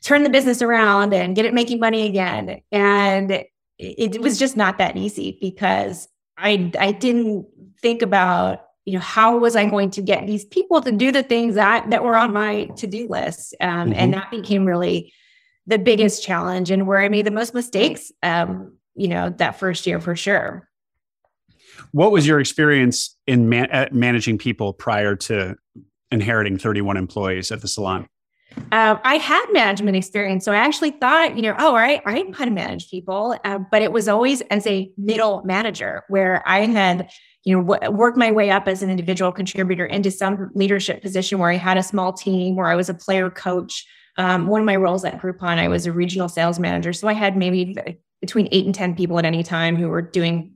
[0.03, 2.61] turn the business around and get it making money again.
[2.71, 3.43] And
[3.77, 6.07] it was just not that easy because
[6.41, 7.45] I I didn't
[7.81, 11.23] think about you know how was I going to get these people to do the
[11.23, 13.93] things that that were on my to do list, um, mm-hmm.
[13.93, 15.13] and that became really
[15.67, 18.11] the biggest challenge and where I made the most mistakes.
[18.23, 20.67] Um, you know that first year for sure.
[21.91, 25.55] What was your experience in man- managing people prior to
[26.11, 28.07] inheriting 31 employees at the salon?
[28.73, 32.21] Um, I had management experience, so I actually thought, you know, oh, all right, I
[32.21, 36.41] know how to manage people, uh, but it was always as a middle manager where
[36.47, 37.09] I had,
[37.43, 41.39] you know, w- worked my way up as an individual contributor into some leadership position
[41.39, 43.85] where I had a small team, where I was a player coach.
[44.17, 47.13] Um, one of my roles at Groupon, I was a regional sales manager, so I
[47.13, 47.75] had maybe
[48.21, 50.53] between eight and ten people at any time who were doing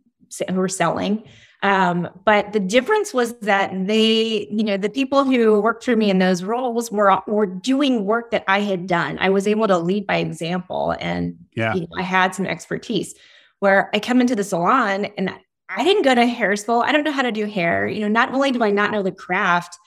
[0.50, 1.24] who were selling.
[1.64, 6.10] Um, but the difference was that they, you know, the people who worked for me
[6.10, 9.18] in those roles were were doing work that I had done.
[9.20, 11.74] I was able to lead by example, and yeah.
[11.74, 13.16] you know, I had some expertise.
[13.60, 15.34] Where I come into the salon and
[15.70, 16.82] I didn't go to hair school.
[16.82, 17.88] I don't know how to do hair.
[17.88, 19.78] You know, not only do I not know the craft,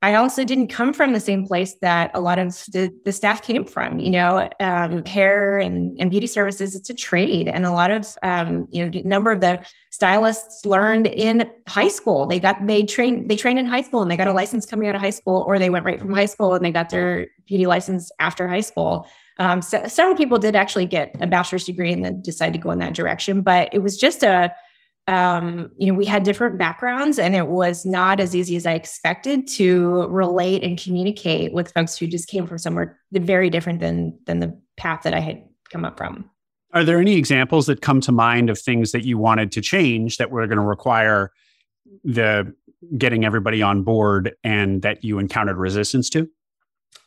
[0.00, 3.42] I also didn't come from the same place that a lot of the, the staff
[3.42, 3.98] came from.
[3.98, 7.48] You know, um, hair and, and beauty services, it's a trade.
[7.48, 12.26] And a lot of, um, you know, number of the stylists learned in high school.
[12.26, 14.88] They got, they trained, they trained in high school and they got a license coming
[14.88, 17.28] out of high school, or they went right from high school and they got their
[17.46, 19.08] beauty license after high school.
[19.38, 22.70] Um, so several people did actually get a bachelor's degree and then decided to go
[22.70, 24.52] in that direction, but it was just a,
[25.06, 28.74] um, you know, we had different backgrounds and it was not as easy as I
[28.74, 34.18] expected to relate and communicate with folks who just came from somewhere very different than
[34.26, 36.28] than the path that I had come up from.
[36.74, 40.18] Are there any examples that come to mind of things that you wanted to change
[40.18, 41.32] that were going to require
[42.04, 42.54] the
[42.96, 46.28] getting everybody on board and that you encountered resistance to?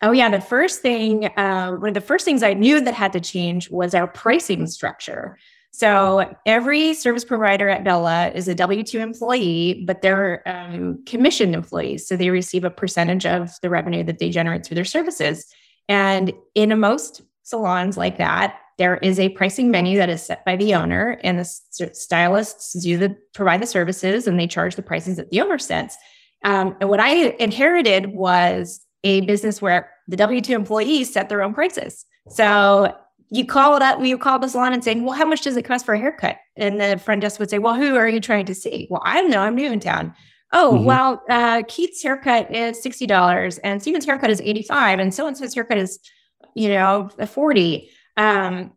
[0.02, 3.14] Oh yeah, the first thing, um, one of the first things I knew that had
[3.14, 5.38] to change was our pricing structure.
[5.72, 11.54] So every service provider at Bella is a W two employee, but they're um, commissioned
[11.54, 15.46] employees, so they receive a percentage of the revenue that they generate through their services.
[15.88, 20.56] And in most salons like that, there is a pricing menu that is set by
[20.56, 21.46] the owner, and the
[21.94, 25.96] stylists do the provide the services, and they charge the prices that the owner sets.
[26.44, 31.44] Um, and what I inherited was a business where the W 2 employees set their
[31.44, 32.04] own prices.
[32.30, 32.98] So
[33.30, 35.64] you call it up, you call the salon and say, Well, how much does it
[35.64, 36.38] cost for a haircut?
[36.58, 38.88] And the front desk would say, Well, who are you trying to see?
[38.90, 39.42] Well, I don't know.
[39.42, 40.16] I'm new in town.
[40.54, 40.86] Oh, mm-hmm.
[40.86, 45.54] well, uh, Keith's haircut is $60 and Steven's haircut is 85 and so and so's
[45.54, 46.00] haircut is,
[46.56, 47.88] you know, 40.
[48.18, 48.74] Um,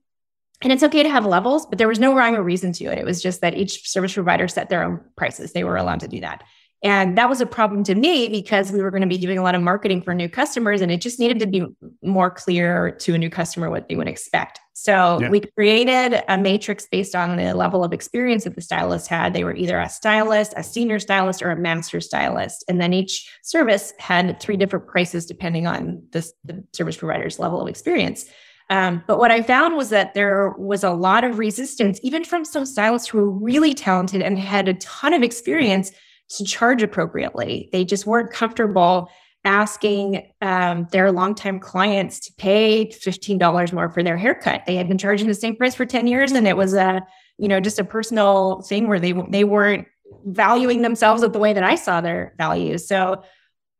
[0.62, 2.99] and it's okay to have levels, but there was no rhyme or reason to it.
[2.99, 5.53] It was just that each service provider set their own prices.
[5.53, 6.42] They were allowed to do that.
[6.85, 9.42] And that was a problem to me because we were going to be doing a
[9.42, 11.64] lot of marketing for new customers and it just needed to be
[12.03, 14.61] more clear to a new customer what they would expect.
[14.75, 15.31] So yeah.
[15.31, 19.33] we created a matrix based on the level of experience that the stylist had.
[19.33, 22.64] They were either a stylist, a senior stylist, or a master stylist.
[22.68, 27.62] And then each service had three different prices depending on the, the service provider's level
[27.62, 28.27] of experience.
[28.70, 32.44] Um, but what I found was that there was a lot of resistance, even from
[32.44, 35.92] some stylists who were really talented and had a ton of experience
[36.31, 37.68] to charge appropriately.
[37.72, 39.11] They just weren't comfortable
[39.44, 44.62] asking um, their longtime clients to pay $15 more for their haircut.
[44.66, 47.48] They had been charging the same price for 10 years and it was a, you
[47.48, 49.87] know, just a personal thing where they they weren't
[50.24, 52.79] valuing themselves at the way that I saw their value.
[52.79, 53.22] So,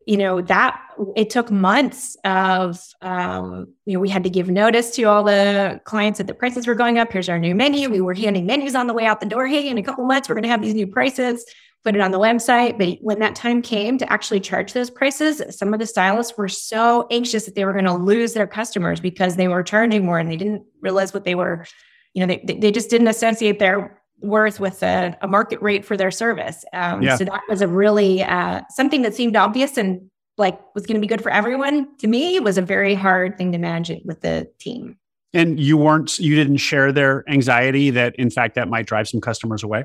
[0.07, 0.81] you know, that
[1.17, 5.81] it took months of um, you know, we had to give notice to all the
[5.85, 7.13] clients that the prices were going up.
[7.13, 7.91] Here's our new menu.
[7.91, 9.47] We were handing menus on the way out the door.
[9.47, 11.45] Hey, in a couple months, we're going to have these new prices
[11.85, 12.79] put it on the website.
[12.79, 16.49] But when that time came to actually charge those prices, some of the stylists were
[16.49, 20.19] so anxious that they were going to lose their customers because they were charging more
[20.19, 21.67] and they didn't realize what they were,
[22.15, 25.97] you know, they, they just didn't associate their worth with a, a market rate for
[25.97, 26.65] their service.
[26.73, 27.17] Um, yeah.
[27.17, 31.01] So that was a really uh, something that seemed obvious and like was going to
[31.01, 31.97] be good for everyone.
[31.99, 34.97] To me, it was a very hard thing to manage it with the team.
[35.33, 39.21] And you weren't, you didn't share their anxiety that in fact that might drive some
[39.21, 39.85] customers away?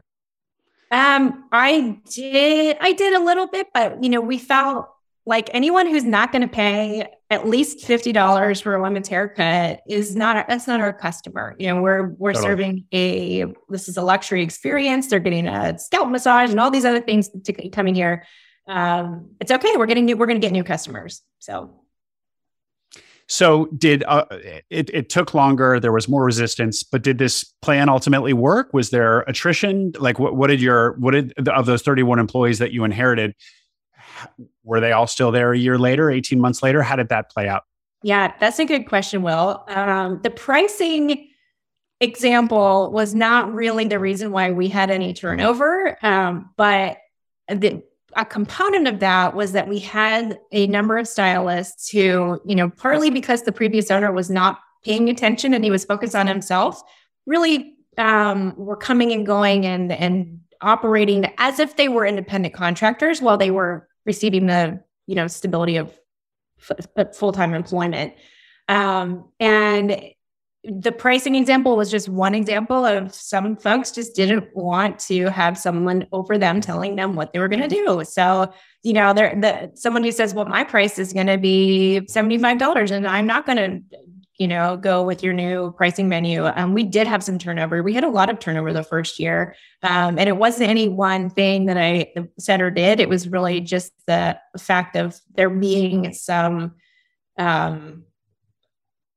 [0.92, 4.90] Um, I did, I did a little bit, but you know, we felt
[5.26, 9.82] like anyone who's not going to pay at least fifty dollars for a women's haircut
[9.88, 11.56] is not that's not our customer.
[11.60, 12.50] You know, we're we're totally.
[12.50, 15.08] serving a this is a luxury experience.
[15.08, 18.26] They're getting a scalp massage and all these other things to coming here.
[18.68, 19.78] Um, it's okay.
[19.78, 20.18] We're getting new.
[20.18, 21.22] We're going to get new customers.
[21.40, 21.80] So
[23.30, 24.26] so did uh,
[24.72, 24.90] it?
[24.92, 25.80] It took longer.
[25.80, 28.74] There was more resistance, but did this plan ultimately work?
[28.74, 29.94] Was there attrition?
[30.00, 33.36] Like, what, what did your what did of those thirty one employees that you inherited?
[34.70, 36.84] Were they all still there a year later, eighteen months later?
[36.84, 37.64] How did that play out?
[38.04, 39.64] Yeah, that's a good question, Will.
[39.68, 41.28] Um, the pricing
[42.00, 47.00] example was not really the reason why we had any turnover, um, but
[47.48, 47.82] the
[48.16, 52.70] a component of that was that we had a number of stylists who, you know,
[52.70, 56.80] partly because the previous owner was not paying attention and he was focused on himself,
[57.26, 63.20] really um, were coming and going and and operating as if they were independent contractors
[63.20, 64.62] while they were receiving the
[65.08, 65.88] you know stability of
[66.98, 68.14] f- full-time employment
[68.68, 69.88] um, and
[70.64, 75.58] the pricing example was just one example of some folks just didn't want to have
[75.58, 78.04] someone over them telling them what they were going to do.
[78.04, 78.52] So,
[78.84, 82.92] you know, there the someone who says, "Well, my price is going to be $75
[82.92, 83.98] and I'm not going to
[84.40, 86.48] you know, go with your new pricing menu.
[86.48, 87.84] Um, we did have some turnover.
[87.84, 89.54] We had a lot of turnover the first year.
[89.84, 93.02] Um, and it wasn't any one thing that I said or did.
[93.02, 96.76] It was really just the fact of there being some
[97.38, 98.06] um,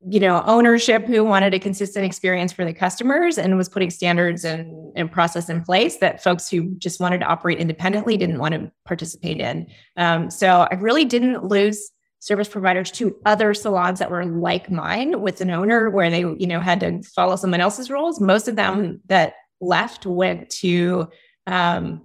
[0.08, 4.44] you know ownership who wanted a consistent experience for the customers and was putting standards
[4.44, 8.52] and, and process in place that folks who just wanted to operate independently didn't want
[8.52, 14.10] to participate in um, so i really didn't lose service providers to other salons that
[14.10, 17.90] were like mine with an owner where they you know had to follow someone else's
[17.90, 21.08] rules most of them that left went to
[21.46, 22.02] um,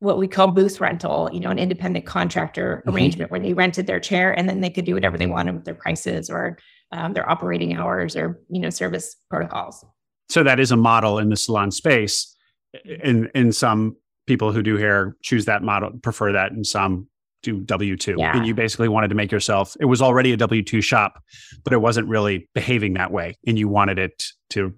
[0.00, 2.96] what we call booth rental, you know, an independent contractor mm-hmm.
[2.96, 5.64] arrangement where they rented their chair and then they could do whatever they wanted with
[5.64, 6.58] their prices or
[6.92, 9.84] um, their operating hours or you know service protocols.
[10.30, 12.34] So that is a model in the salon space.
[12.84, 13.96] In in some
[14.26, 17.08] people who do hair choose that model, prefer that, and some
[17.42, 18.16] do W two.
[18.18, 18.36] Yeah.
[18.36, 19.76] And you basically wanted to make yourself.
[19.80, 21.22] It was already a W two shop,
[21.64, 24.74] but it wasn't really behaving that way, and you wanted it to.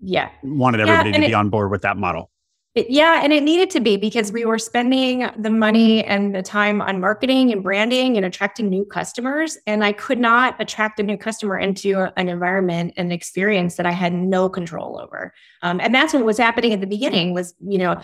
[0.00, 0.30] Yeah.
[0.42, 2.30] Wanted everybody yeah, to be on board with that model.
[2.74, 6.42] It, yeah, and it needed to be because we were spending the money and the
[6.42, 9.58] time on marketing and branding and attracting new customers.
[9.66, 13.90] And I could not attract a new customer into an environment and experience that I
[13.90, 15.34] had no control over.
[15.60, 18.00] Um, and that's what was happening at the beginning was, you know,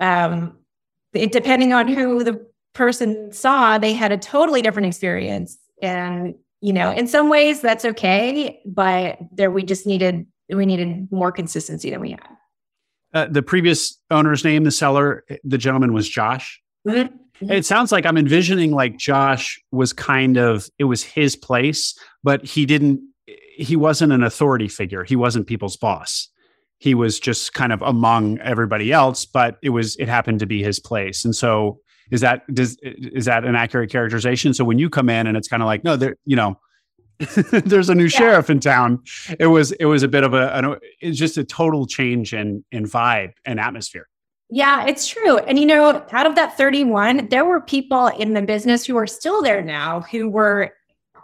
[0.00, 0.56] um,
[1.12, 2.44] it, depending on who the
[2.76, 5.58] person saw, they had a totally different experience.
[5.82, 11.10] And, you know, in some ways that's okay, but there we just needed we needed
[11.10, 12.28] more consistency than we had.
[13.12, 16.60] Uh, the previous owner's name, the seller, the gentleman was Josh.
[16.86, 16.98] Mm-hmm.
[17.00, 17.50] mm-hmm.
[17.50, 22.44] It sounds like I'm envisioning like Josh was kind of it was his place, but
[22.44, 23.00] he didn't.
[23.56, 25.02] He wasn't an authority figure.
[25.02, 26.28] He wasn't people's boss.
[26.78, 30.62] He was just kind of among everybody else, but it was it happened to be
[30.62, 31.24] his place.
[31.24, 34.54] And so, is that does is that an accurate characterization?
[34.54, 36.58] So when you come in and it's kind of like no, there you know
[37.50, 38.08] there's a new yeah.
[38.08, 39.02] sheriff in town.
[39.38, 42.84] It was it was a bit of a it's just a total change in in
[42.84, 44.08] vibe and atmosphere.
[44.48, 45.38] Yeah, it's true.
[45.38, 49.06] And you know, out of that 31, there were people in the business who are
[49.06, 50.72] still there now who were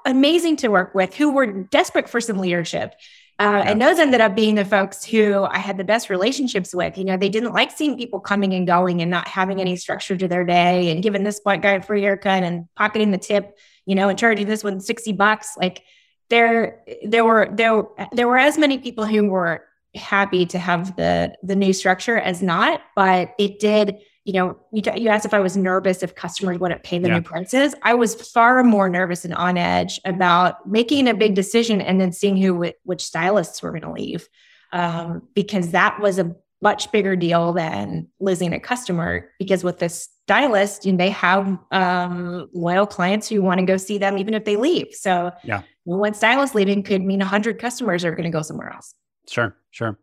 [0.05, 2.95] amazing to work with, who were desperate for some leadership.
[3.43, 3.63] Uh.
[3.67, 6.97] And those ended up being the folks who I had the best relationships with.
[6.97, 10.17] You know, they didn't like seeing people coming and going and not having any structure
[10.17, 13.57] to their day and giving this white guy a free haircut and pocketing the tip
[13.87, 15.57] you know, and charging this one 60 bucks.
[15.57, 15.83] Like
[16.31, 19.65] there, there were, there, there were as many people who were
[19.95, 24.83] happy to have the, the new structure as not, but it did, you know, you,
[24.97, 27.15] you asked if I was nervous if customers wouldn't pay the yeah.
[27.15, 27.75] new prices.
[27.83, 32.13] I was far more nervous and on edge about making a big decision and then
[32.13, 34.29] seeing who, which stylists were going to leave.
[34.73, 40.09] Um, because that was a much bigger deal than losing a customer because with this
[40.25, 44.33] stylist you know, they have um, loyal clients who want to go see them even
[44.33, 48.31] if they leave so yeah one stylist leaving could mean 100 customers are going to
[48.31, 48.95] go somewhere else
[49.29, 49.99] sure sure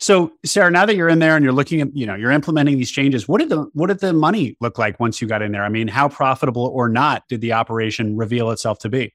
[0.00, 2.76] so sarah now that you're in there and you're looking at you know you're implementing
[2.76, 5.52] these changes what did the what did the money look like once you got in
[5.52, 5.64] there?
[5.64, 9.12] I mean how profitable or not did the operation reveal itself to be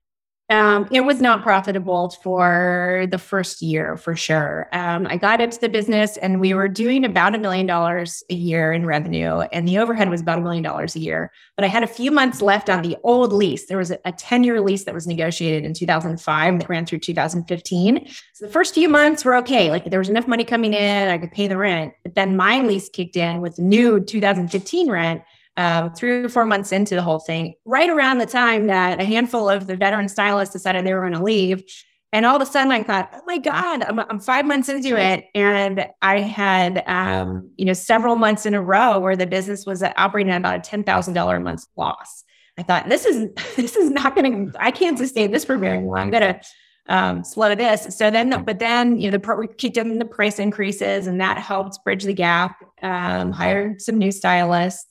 [0.49, 4.69] um, it was not profitable for the first year for sure.
[4.71, 8.35] Um, I got into the business and we were doing about a million dollars a
[8.35, 11.31] year in revenue, and the overhead was about a million dollars a year.
[11.55, 13.65] But I had a few months left on the old lease.
[13.65, 18.07] There was a 10 year lease that was negotiated in 2005 that ran through 2015.
[18.33, 19.71] So the first few months were okay.
[19.71, 21.93] Like there was enough money coming in, I could pay the rent.
[22.03, 25.23] But then my lease kicked in with new 2015 rent
[25.57, 29.05] um, three or four months into the whole thing, right around the time that a
[29.05, 31.63] handful of the veteran stylists decided they were going to leave.
[32.11, 34.97] And all of a sudden, I thought, oh my God, I'm, I'm five months into
[34.97, 35.25] it.
[35.35, 39.83] And I had, um, you know, several months in a row where the business was
[39.83, 42.23] operating at about a $10,000 a month loss.
[42.57, 45.83] I thought, this is, this is not going to, I can't sustain this for very
[45.83, 45.97] long.
[45.97, 46.41] I'm going to
[46.87, 47.97] um, slow this.
[47.97, 51.37] So then, but then, you know, the we kicked in the price increases and that
[51.37, 54.85] helped bridge the gap, um, hired some new stylists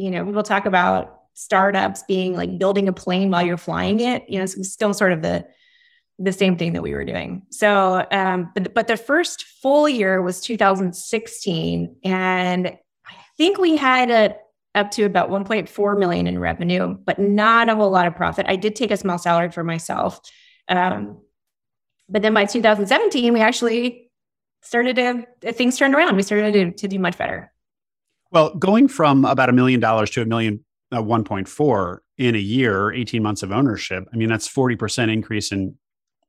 [0.00, 4.24] you know, people talk about startups being like building a plane while you're flying it.
[4.28, 5.46] You know, it's still sort of the
[6.18, 7.42] the same thing that we were doing.
[7.50, 14.10] So, um, but but the first full year was 2016, and I think we had
[14.10, 14.36] a
[14.74, 18.46] up to about 1.4 million in revenue, but not a whole lot of profit.
[18.48, 20.20] I did take a small salary for myself,
[20.68, 21.20] um,
[22.08, 24.10] but then by 2017, we actually
[24.62, 26.16] started to things turned around.
[26.16, 27.49] We started to, to do much better.
[28.30, 32.92] Well, going from about a million dollars to a million, uh, 1.4 in a year,
[32.92, 35.76] 18 months of ownership, I mean, that's 40% increase in,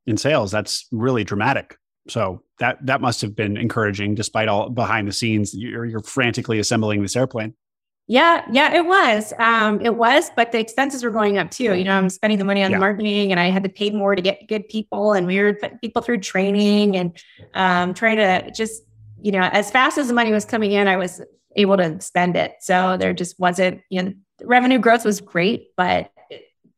[0.07, 0.51] in sales.
[0.51, 1.77] That's really dramatic.
[2.07, 5.53] So that, that must have been encouraging despite all behind the scenes.
[5.53, 7.53] You're, you're frantically assembling this airplane.
[8.07, 9.31] Yeah, yeah, it was.
[9.37, 11.75] Um, it was, but the expenses were going up too.
[11.75, 12.79] You know, I'm spending the money on yeah.
[12.79, 15.77] marketing and I had to pay more to get good people and we were putting
[15.77, 17.15] people through training and
[17.53, 18.81] um, trying to just,
[19.21, 21.21] you know, as fast as the money was coming in, I was
[21.55, 22.55] able to spend it.
[22.59, 26.11] So there just wasn't, you know, revenue growth was great, but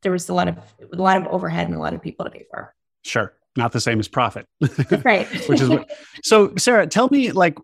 [0.01, 0.57] there was a lot of
[0.91, 2.74] a lot of overhead and a lot of people to pay for.
[3.03, 3.34] Sure.
[3.55, 4.47] Not the same as profit.
[5.03, 5.28] right.
[5.47, 5.91] Which is what,
[6.24, 7.57] so Sarah, tell me like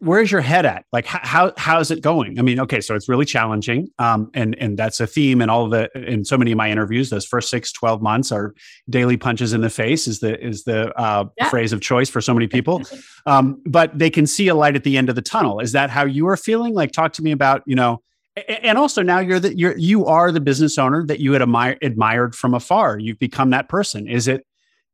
[0.00, 0.84] where's your head at?
[0.92, 2.38] Like how how's it going?
[2.38, 3.88] I mean, okay, so it's really challenging.
[3.98, 7.10] Um, and and that's a theme in all the in so many of my interviews.
[7.10, 8.54] Those first six, 12 months are
[8.88, 11.48] daily punches in the face is the is the uh, yeah.
[11.48, 12.82] phrase of choice for so many people.
[13.26, 15.60] Um, but they can see a light at the end of the tunnel.
[15.60, 16.74] Is that how you are feeling?
[16.74, 18.02] Like talk to me about, you know,
[18.48, 21.76] and also now you're the you're you are the business owner that you had admire,
[21.82, 22.98] admired from afar.
[22.98, 24.08] You've become that person.
[24.08, 24.46] Is it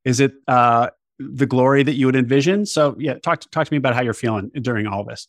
[0.04, 2.67] is it uh the glory that you would envision.
[2.67, 5.29] So yeah, talk to, talk to me about how you're feeling during all this.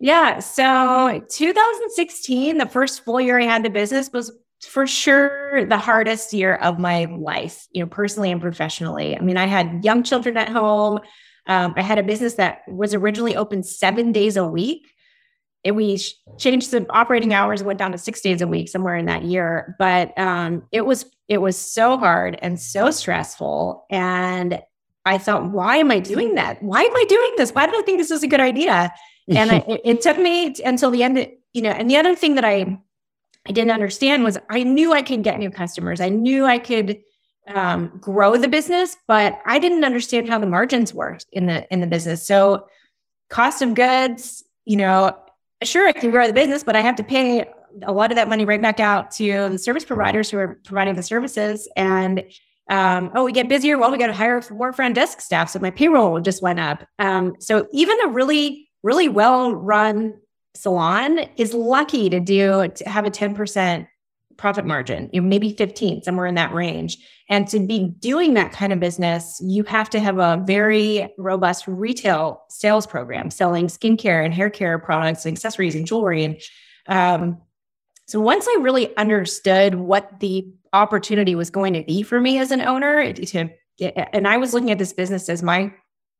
[0.00, 0.40] Yeah.
[0.40, 4.32] So 2016, the first full year I had the business was
[4.62, 9.16] for sure the hardest year of my life, you know, personally and professionally.
[9.16, 11.00] I mean, I had young children at home.
[11.46, 14.90] Um, I had a business that was originally open seven days a week.
[15.62, 16.00] It, we
[16.38, 19.76] changed the operating hours, went down to six days a week somewhere in that year.
[19.78, 23.86] But um, it was it was so hard and so stressful.
[23.90, 24.60] And
[25.04, 26.62] I thought, why am I doing that?
[26.62, 27.50] Why am I doing this?
[27.52, 28.92] Why did I think this is a good idea?
[29.28, 31.18] And I, it, it took me until the end.
[31.18, 32.78] Of, you know, and the other thing that I
[33.46, 36.00] I didn't understand was I knew I could get new customers.
[36.00, 37.00] I knew I could
[37.46, 41.80] um, grow the business, but I didn't understand how the margins worked in the in
[41.80, 42.26] the business.
[42.26, 42.68] So,
[43.28, 45.16] cost of goods, you know,
[45.62, 47.46] sure I can grow the business, but I have to pay
[47.82, 50.94] a lot of that money right back out to the service providers who are providing
[50.94, 51.68] the services.
[51.76, 52.24] And
[52.70, 53.78] um, oh, we get busier.
[53.78, 56.86] Well, we got to hire more front desk staff, so my payroll just went up.
[56.98, 60.14] Um, so even a really really well run
[60.54, 63.88] salon is lucky to do to have a 10%
[64.36, 66.98] profit margin, you know, maybe 15, somewhere in that range.
[67.28, 71.66] And to be doing that kind of business, you have to have a very robust
[71.66, 76.24] retail sales program selling skincare and hair care products and accessories and jewelry.
[76.24, 76.40] And
[76.86, 77.38] um,
[78.06, 82.50] so once I really understood what the opportunity was going to be for me as
[82.50, 83.48] an owner, to,
[83.80, 85.72] and I was looking at this business as my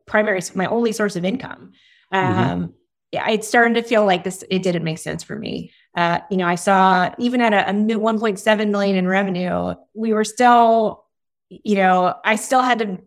[0.07, 1.73] primary, my only source of income.
[2.13, 2.39] Mm-hmm.
[2.39, 2.71] Um, mm-hmm.
[3.17, 5.73] I started to feel like this, it didn't make sense for me.
[5.97, 10.25] Uh, you know, I saw even at a, a 1.7 million in revenue, we were
[10.25, 11.05] still,
[11.49, 12.99] you know, I still had to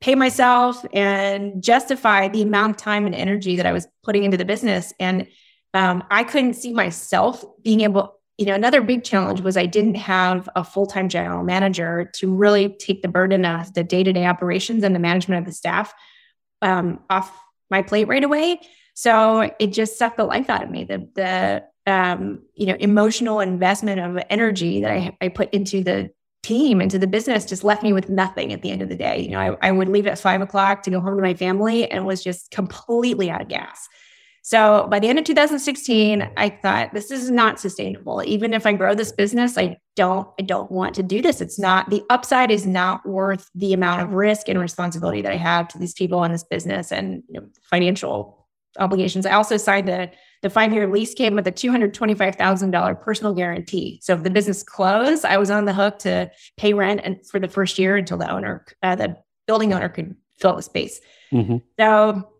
[0.00, 4.36] pay myself and justify the amount of time and energy that I was putting into
[4.36, 4.92] the business.
[5.00, 5.26] And
[5.74, 9.96] um, I couldn't see myself being able, you know, another big challenge was I didn't
[9.96, 14.12] have a full time general manager to really take the burden of the day to
[14.12, 15.92] day operations and the management of the staff
[16.62, 17.36] um, off
[17.68, 18.60] my plate right away.
[18.94, 20.84] So it just sucked the life out of me.
[20.84, 26.10] The the um, you know emotional investment of energy that I, I put into the
[26.44, 29.20] team into the business just left me with nothing at the end of the day.
[29.20, 31.90] You know, I, I would leave at five o'clock to go home to my family
[31.90, 33.88] and was just completely out of gas.
[34.48, 38.22] So by the end of 2016, I thought this is not sustainable.
[38.24, 41.42] Even if I grow this business, I don't I don't want to do this.
[41.42, 45.36] It's not the upside is not worth the amount of risk and responsibility that I
[45.36, 49.26] have to these people in this business and you know, financial obligations.
[49.26, 52.36] I also signed the the five year lease came with a two hundred twenty five
[52.36, 54.00] thousand dollar personal guarantee.
[54.02, 57.38] So if the business closed, I was on the hook to pay rent and for
[57.38, 59.14] the first year until the owner, uh, the
[59.46, 61.02] building owner, could fill the space.
[61.34, 61.58] Mm-hmm.
[61.78, 62.30] So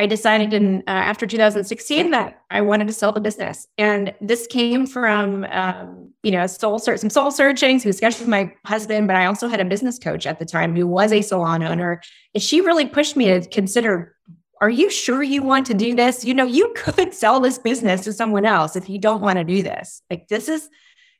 [0.00, 4.46] I decided in uh, after 2016 that I wanted to sell the business, and this
[4.46, 9.08] came from um, you know soul search, some soul searching, some discussions with my husband,
[9.08, 12.00] but I also had a business coach at the time who was a salon owner,
[12.32, 14.16] and she really pushed me to consider
[14.62, 16.24] are you sure you want to do this?
[16.24, 19.44] You know, you could sell this business to someone else if you don't want to
[19.44, 20.00] do this.
[20.08, 20.70] Like this is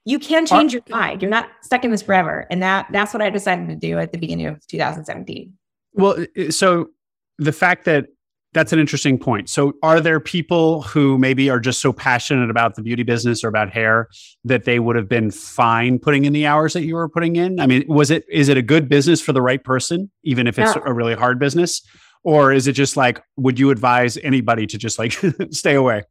[0.07, 1.21] you can change your mind.
[1.21, 2.47] You're not stuck in this forever.
[2.51, 5.53] And that that's what I decided to do at the beginning of 2017.
[5.93, 6.89] Well, so
[7.37, 8.07] the fact that
[8.53, 9.49] that's an interesting point.
[9.49, 13.49] So, are there people who maybe are just so passionate about the beauty business or
[13.49, 14.09] about hair
[14.45, 17.61] that they would have been fine putting in the hours that you were putting in?
[17.61, 20.59] I mean, was it is it a good business for the right person, even if
[20.59, 20.83] it's yeah.
[20.85, 21.83] a really hard business?
[22.23, 25.13] or is it just like would you advise anybody to just like
[25.51, 26.03] stay away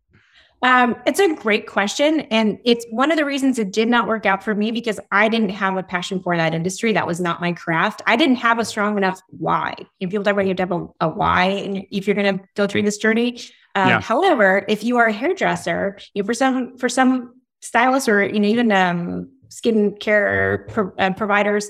[0.61, 2.21] um, it's a great question.
[2.31, 5.29] And it's one of the reasons it did not work out for me because I
[5.29, 6.91] didn't have a passion for that industry.
[6.93, 8.01] That was not my craft.
[8.05, 9.75] I didn't have a strong enough why.
[9.99, 12.39] If people talk about you have to have a, a why and if you're going
[12.39, 13.39] to go through this journey.
[13.75, 14.01] Um, yeah.
[14.01, 18.39] However, if you are a hairdresser, you know, for some for some stylists or you
[18.39, 21.69] know even um, skin care pro- uh, providers,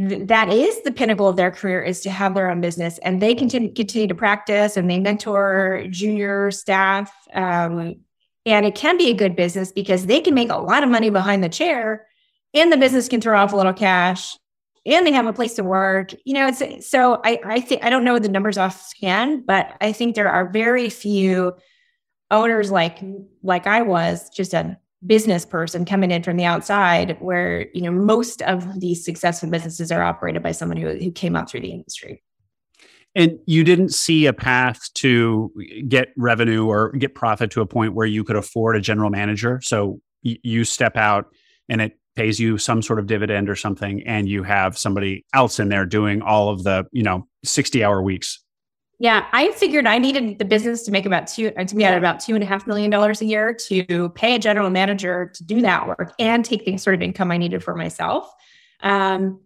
[0.00, 3.34] that is the pinnacle of their career is to have their own business and they
[3.34, 7.96] continue, continue to practice and they mentor junior staff um,
[8.46, 11.10] and it can be a good business because they can make a lot of money
[11.10, 12.06] behind the chair
[12.54, 14.38] and the business can throw off a little cash
[14.86, 17.90] and they have a place to work you know it's so i i think i
[17.90, 21.52] don't know the numbers offhand but i think there are very few
[22.30, 23.00] owners like
[23.42, 27.90] like i was just a business person coming in from the outside where you know
[27.90, 31.72] most of these successful businesses are operated by someone who, who came up through the
[31.72, 32.22] industry.
[33.14, 35.52] And you didn't see a path to
[35.88, 39.60] get revenue or get profit to a point where you could afford a general manager.
[39.64, 41.26] So y- you step out
[41.68, 45.58] and it pays you some sort of dividend or something and you have somebody else
[45.58, 48.44] in there doing all of the you know 60 hour weeks
[49.02, 51.96] yeah, I figured I needed the business to make about two uh, to be at
[51.96, 55.42] about two and a half million dollars a year to pay a general manager to
[55.42, 58.30] do that work and take the sort of income I needed for myself.
[58.82, 59.40] Um,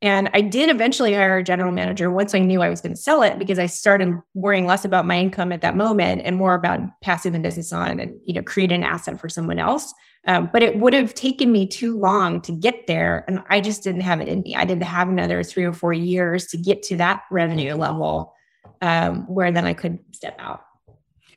[0.00, 3.00] and I did eventually hire a general manager once I knew I was going to
[3.00, 6.54] sell it because I started worrying less about my income at that moment and more
[6.54, 9.92] about passing the business on and you know create an asset for someone else.
[10.28, 13.82] Um, but it would have taken me too long to get there, and I just
[13.82, 14.54] didn't have it in me.
[14.54, 18.34] I didn't have another three or four years to get to that revenue level
[18.80, 20.62] um, where then I could step out.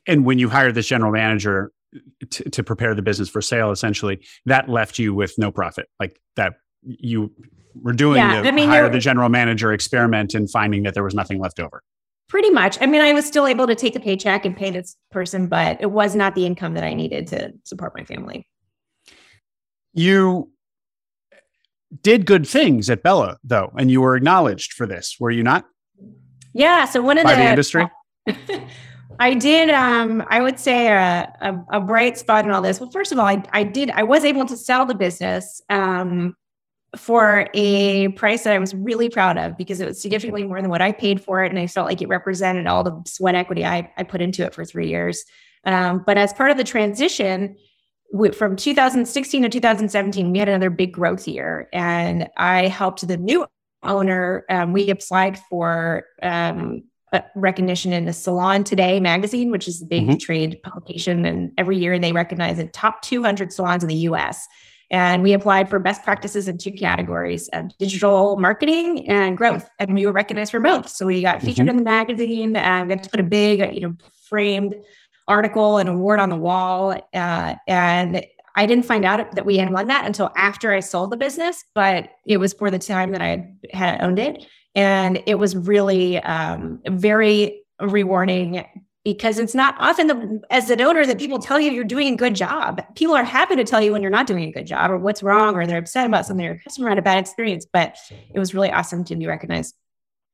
[0.08, 1.72] And when you hired this general manager
[2.30, 5.88] to, to prepare the business for sale, essentially, that left you with no profit.
[6.00, 7.32] Like that, you
[7.76, 11.04] were doing yeah, the I mean, hire the general manager experiment and finding that there
[11.04, 11.82] was nothing left over.
[12.30, 12.78] Pretty much.
[12.82, 15.78] I mean, I was still able to take a paycheck and pay this person, but
[15.82, 18.48] it was not the income that I needed to support my family.
[19.94, 20.52] You
[22.02, 25.66] did good things at Bella, though, and you were acknowledged for this, were you not?
[26.54, 26.86] Yeah.
[26.86, 27.86] So one of the, the industry.
[29.20, 29.70] I did.
[29.70, 32.80] Um, I would say a, a, a, bright spot in all this.
[32.80, 33.92] Well, first of all, I, I did.
[33.92, 36.36] I was able to sell the business um,
[36.98, 40.70] for a price that I was really proud of because it was significantly more than
[40.70, 43.66] what I paid for it, and I felt like it represented all the sweat equity
[43.66, 45.24] I, I put into it for three years.
[45.66, 47.56] Um, but as part of the transition,
[48.36, 53.46] from 2016 to 2017, we had another big growth year, and I helped the new
[53.86, 54.46] owner.
[54.50, 56.84] Um, we applied for um,
[57.36, 60.18] recognition in the Salon Today magazine, which is a big mm-hmm.
[60.18, 64.48] trade publication, and every year they recognize the top 200 salons in the U.S.
[64.90, 69.68] And we applied for best practices in two categories of digital marketing and growth.
[69.80, 70.88] And we were recognized for both.
[70.90, 71.70] So we got featured mm-hmm.
[71.70, 73.96] in the magazine and got to put a big, you know,
[74.30, 74.76] framed
[75.28, 76.92] article and award on the wall.
[77.14, 78.24] Uh, and
[78.56, 81.64] I didn't find out that we had won that until after I sold the business,
[81.74, 84.46] but it was for the time that I had owned it.
[84.76, 88.66] And it was really um, very rewarding
[89.04, 92.18] because it's not often the, as an owner that people tell you you're doing a
[92.18, 92.82] good job.
[92.96, 95.22] People are happy to tell you when you're not doing a good job or what's
[95.22, 97.66] wrong or they're upset about something or customer had a bad experience.
[97.72, 97.98] But
[98.34, 99.76] it was really awesome to be recognized,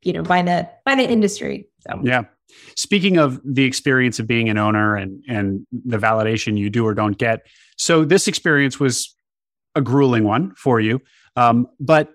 [0.04, 1.68] you know, by the by the industry.
[1.88, 2.26] So yeah.
[2.76, 6.94] Speaking of the experience of being an owner and and the validation you do or
[6.94, 7.46] don't get,
[7.78, 9.16] so this experience was
[9.76, 11.02] a grueling one for you,
[11.36, 12.10] um, but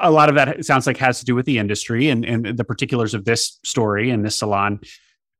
[0.00, 2.64] a lot of that sounds like has to do with the industry and, and the
[2.64, 4.80] particulars of this story and this salon.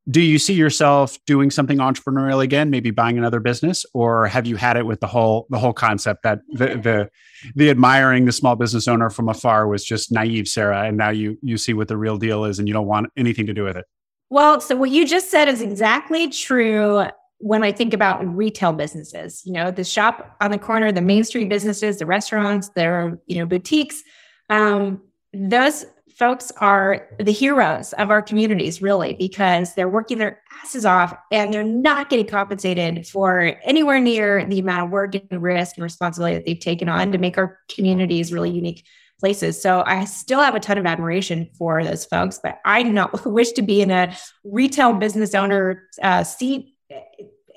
[0.09, 4.55] Do you see yourself doing something entrepreneurial again maybe buying another business or have you
[4.55, 7.11] had it with the whole the whole concept that the the,
[7.57, 11.37] the admiring the small business owner from afar was just naive sarah and now you
[11.43, 13.77] you see what the real deal is and you don't want anything to do with
[13.77, 13.85] it
[14.31, 17.05] well so what you just said is exactly true
[17.39, 19.43] when i think about retail businesses.
[19.45, 23.39] You know the shop on the corner the main street businesses the restaurants their you
[23.39, 24.03] know boutiques.
[24.49, 25.03] Um,
[25.33, 25.85] those
[26.17, 31.53] folks are the heroes of our communities, really, because they're working their asses off and
[31.53, 36.35] they're not getting compensated for anywhere near the amount of work and risk and responsibility
[36.35, 38.87] that they've taken on to make our communities really unique
[39.19, 39.61] places.
[39.61, 43.27] So I still have a ton of admiration for those folks, but I do not
[43.31, 46.75] wish to be in a retail business owner uh, seat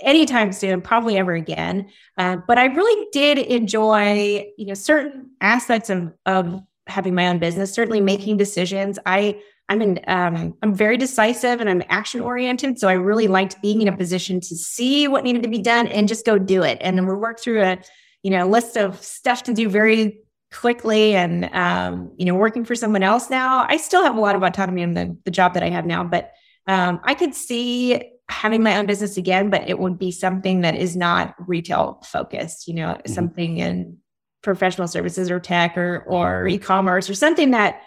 [0.02, 1.90] anytime soon, probably ever again.
[2.18, 7.40] Uh, but I really did enjoy, you know, certain aspects of, of having my own
[7.40, 8.98] business, certainly making decisions.
[9.06, 12.80] I I'm in um, I'm very decisive and I'm action oriented.
[12.80, 15.88] So I really liked being in a position to see what needed to be done
[15.88, 16.80] and just go do it.
[16.82, 17.78] And then we work through a
[18.24, 20.22] you know list of stuff to do very
[20.54, 23.66] quickly and um, you know working for someone else now.
[23.68, 26.04] I still have a lot of autonomy in the, the job that I have now,
[26.04, 26.32] but
[26.68, 30.76] um, I could see having my own business again, but it would be something that
[30.76, 33.12] is not retail focused, you know, mm-hmm.
[33.12, 33.98] something in
[34.42, 37.82] professional services or tech or or e-commerce or something that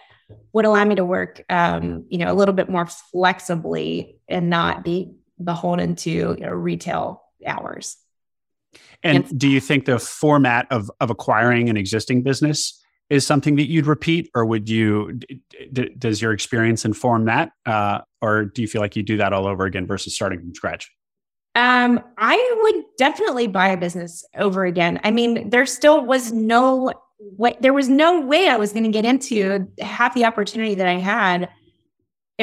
[0.53, 4.83] would allow me to work um, you know a little bit more flexibly and not
[4.83, 5.11] be
[5.43, 7.97] beholden to you know, retail hours
[9.03, 12.79] and, do you think the format of of acquiring an existing business
[13.09, 15.41] is something that you'd repeat or would you d-
[15.71, 19.33] d- does your experience inform that uh, or do you feel like you do that
[19.33, 20.89] all over again versus starting from scratch
[21.55, 24.99] um, I would definitely buy a business over again.
[25.03, 28.89] I mean, there still was no way, there was no way I was going to
[28.89, 31.49] get into half the opportunity that I had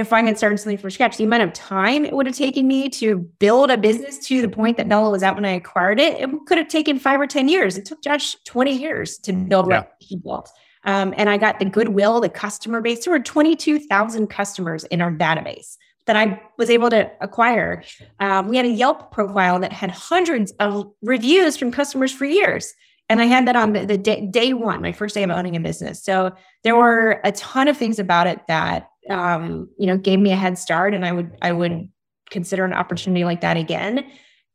[0.01, 1.17] if I had started something from scratch.
[1.17, 4.49] The amount of time it would have taken me to build a business to the
[4.49, 7.27] point that Bella was at when I acquired it, it could have taken five or
[7.27, 7.77] 10 years.
[7.77, 9.81] It took Josh 20 years to build yeah.
[9.81, 10.51] what he built.
[10.85, 13.05] Um, and I got the goodwill, the customer base.
[13.05, 15.77] There were 22,000 customers in our database
[16.07, 17.85] that I was able to acquire.
[18.19, 22.75] Um, we had a Yelp profile that had hundreds of reviews from customers for years.
[23.09, 25.57] And I had that on the, the day, day, one, my first day of owning
[25.57, 26.03] a business.
[26.03, 26.33] So
[26.63, 30.37] there were a ton of things about it that um, you know gave me a
[30.37, 31.89] head start, and I would I would
[32.31, 34.07] consider an opportunity like that again.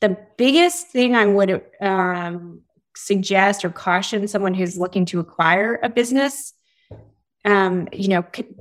[0.02, 2.62] The biggest thing I would um,
[2.96, 6.54] suggest or caution someone who's looking to acquire a business,
[7.44, 8.54] um, you know, could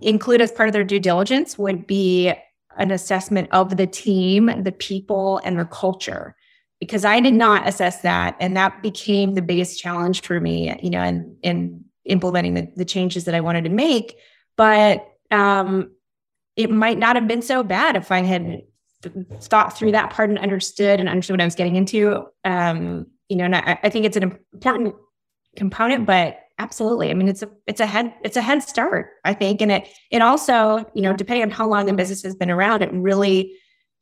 [0.00, 2.32] include as part of their due diligence would be
[2.78, 6.34] an assessment of the team, the people, and the culture.
[6.80, 8.36] Because I did not assess that.
[8.40, 12.84] And that became the biggest challenge for me, you know, in, in implementing the, the
[12.84, 14.16] changes that I wanted to make.
[14.56, 15.90] But um,
[16.56, 18.62] it might not have been so bad if I had
[19.40, 22.26] thought through that part and understood and understood what I was getting into.
[22.44, 24.94] Um, you know, and I, I think it's an important
[25.56, 27.10] component, but absolutely.
[27.10, 29.88] I mean, it's a it's a head it's a head start, I think, and it
[30.10, 33.54] it also, you know, depending on how long the business has been around, it really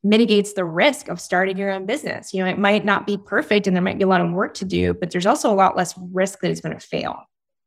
[0.02, 2.34] mitigates the risk of starting your own business.
[2.34, 4.54] You know, it might not be perfect, and there might be a lot of work
[4.54, 7.22] to do, but there's also a lot less risk that it's going to fail,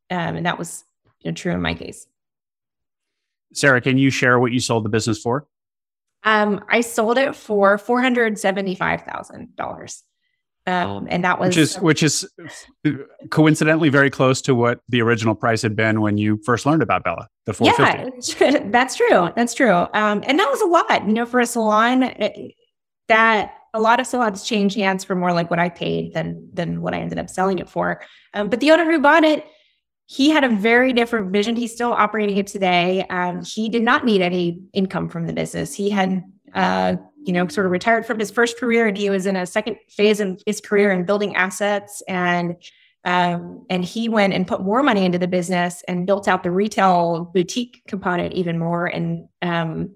[0.10, 0.84] um, and that was
[1.22, 2.06] you know, true in my case.
[3.54, 5.48] Sarah, can you share what you sold the business for?
[6.24, 10.04] Um, I sold it for four hundred seventy-five thousand dollars.
[10.66, 12.30] Um, and that was which is which is
[13.30, 17.04] coincidentally very close to what the original price had been when you first learned about
[17.04, 17.28] Bella.
[17.46, 18.46] The 450.
[18.46, 19.30] Yeah, that's true.
[19.36, 19.88] That's true.
[19.94, 22.04] Um, and that was a lot, you know, for a salon.
[22.04, 22.54] It,
[23.10, 26.82] that a lot of salons change hands for more like what I paid than than
[26.82, 28.02] what I ended up selling it for.
[28.34, 29.46] Um, but the owner who bought it,
[30.06, 31.56] he had a very different vision.
[31.56, 33.06] He's still operating it today.
[33.10, 35.74] Um, he did not need any income from the business.
[35.74, 36.24] He had
[36.54, 36.96] uh,
[37.26, 39.78] you know, sort of retired from his first career and he was in a second
[39.90, 42.56] phase in his career in building assets and
[43.06, 46.52] um, and he went and put more money into the business and built out the
[46.52, 48.86] retail boutique component even more.
[48.86, 49.96] And um,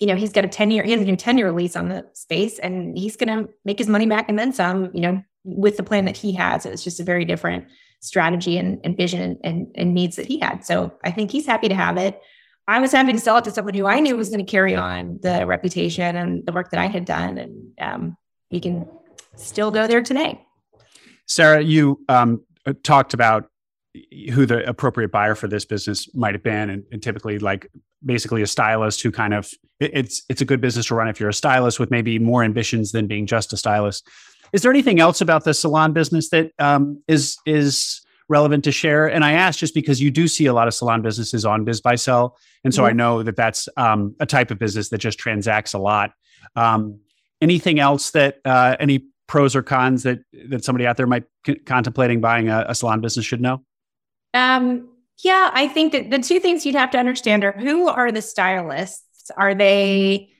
[0.00, 1.90] you know, he's got a 10 year, he has a new 10 year lease on
[1.90, 5.76] the space and he's gonna make his money back and then some, you know, with
[5.76, 6.64] the plan that he has.
[6.64, 7.66] It's just a very different
[8.02, 10.64] strategy and, and vision and, and needs that he had.
[10.64, 12.20] So I think he's happy to have it.
[12.68, 14.76] I was happy to sell it to someone who I knew was going to carry
[14.76, 17.38] on the reputation and the work that I had done.
[17.38, 18.16] And um,
[18.50, 18.88] we can
[19.36, 20.44] still go there today.
[21.26, 22.44] Sarah, you um,
[22.82, 23.48] talked about
[24.32, 27.68] who the appropriate buyer for this business might have been, and, and, typically, like
[28.04, 29.50] basically a stylist who kind of
[29.80, 32.42] it, it's it's a good business to run if you're a stylist with maybe more
[32.42, 34.08] ambitions than being just a stylist.
[34.52, 39.06] Is there anything else about the salon business that um, is is relevant to share?
[39.06, 42.32] And I ask just because you do see a lot of salon businesses on BizBuySell,
[42.64, 42.90] and so mm-hmm.
[42.90, 46.12] I know that that's um, a type of business that just transacts a lot.
[46.56, 47.00] Um,
[47.40, 51.54] anything else that uh, any pros or cons that that somebody out there might c-
[51.54, 53.64] contemplating buying a, a, salon business should know?
[54.34, 54.90] Um,
[55.22, 58.22] yeah, I think that the two things you'd have to understand are who are the
[58.22, 59.30] stylists?
[59.36, 60.30] Are they,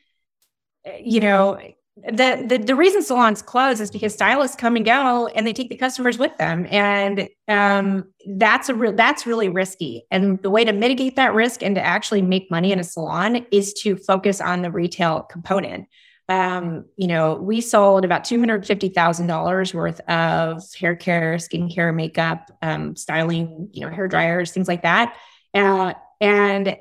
[1.01, 1.59] you know,
[2.05, 5.69] the, the the reason salons close is because stylists come and go and they take
[5.69, 6.67] the customers with them.
[6.71, 10.05] And um, that's a that's really risky.
[10.11, 13.47] And the way to mitigate that risk and to actually make money in a salon
[13.53, 15.87] is to focus on the retail component.
[16.29, 23.69] Um, you know we sold about $250000 worth of hair care skincare makeup um, styling
[23.73, 25.17] you know hair dryers things like that.
[25.55, 26.77] Uh, and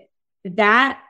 [0.46, 1.02] that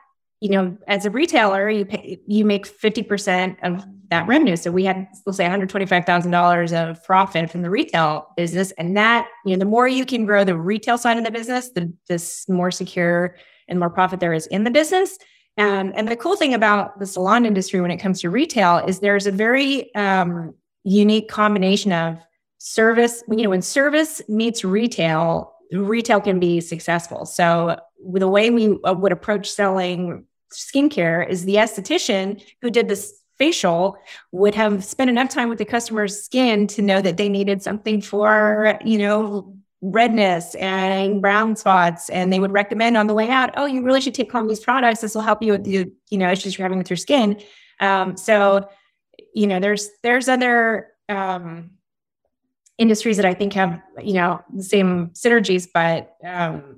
[0.42, 4.56] you know, as a retailer, you pay, you make 50% of that revenue.
[4.56, 8.72] So we had, let's say $125,000 of profit from the retail business.
[8.72, 11.70] And that, you know, the more you can grow the retail side of the business,
[11.70, 13.36] the, the more secure
[13.68, 15.16] and more profit there is in the business.
[15.58, 18.98] Um, and the cool thing about the salon industry when it comes to retail is
[18.98, 22.18] there's a very um, unique combination of
[22.58, 23.22] service.
[23.30, 27.26] You know, when service meets retail, retail can be successful.
[27.26, 27.76] So
[28.12, 33.96] the way we uh, would approach selling skincare is the esthetician who did this facial
[34.30, 38.00] would have spent enough time with the customer's skin to know that they needed something
[38.00, 42.08] for, you know, redness and brown spots.
[42.08, 44.60] And they would recommend on the way out, oh, you really should take home these
[44.60, 45.00] products.
[45.00, 47.40] This will help you with the, you know, issues you're having with your skin.
[47.80, 48.68] Um, so,
[49.34, 51.70] you know, there's there's other um,
[52.78, 56.71] industries that I think have, you know, the same synergies, but um,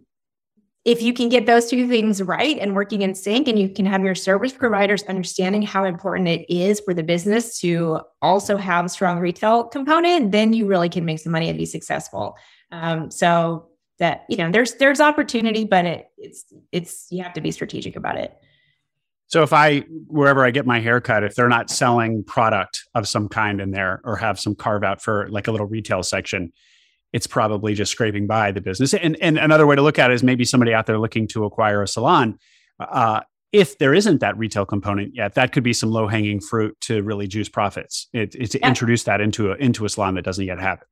[0.85, 3.87] if you can get those two things right and working in sync and you can
[3.87, 8.85] have your service providers understanding how important it is for the business to also have
[8.85, 12.37] a strong retail component then you really can make some money and be successful.
[12.71, 13.69] Um, so
[13.99, 17.97] that you know there's there's opportunity but it, it's it's you have to be strategic
[17.97, 18.35] about it.
[19.29, 23.29] So if i wherever i get my haircut if they're not selling product of some
[23.29, 26.53] kind in there or have some carve out for like a little retail section
[27.15, 28.93] it's probably just scraping by the business.
[28.93, 31.45] And, and another way to look at it is maybe somebody out there looking to
[31.45, 32.41] acquire a salon.
[32.81, 33.21] Uh,
[33.53, 37.05] if there isn't that retail component yet, that could be some low hanging fruit to
[37.05, 38.09] really juice profits.
[38.13, 38.67] It, it to yeah.
[38.67, 40.89] introduce that into a into a salon that doesn't yet have it.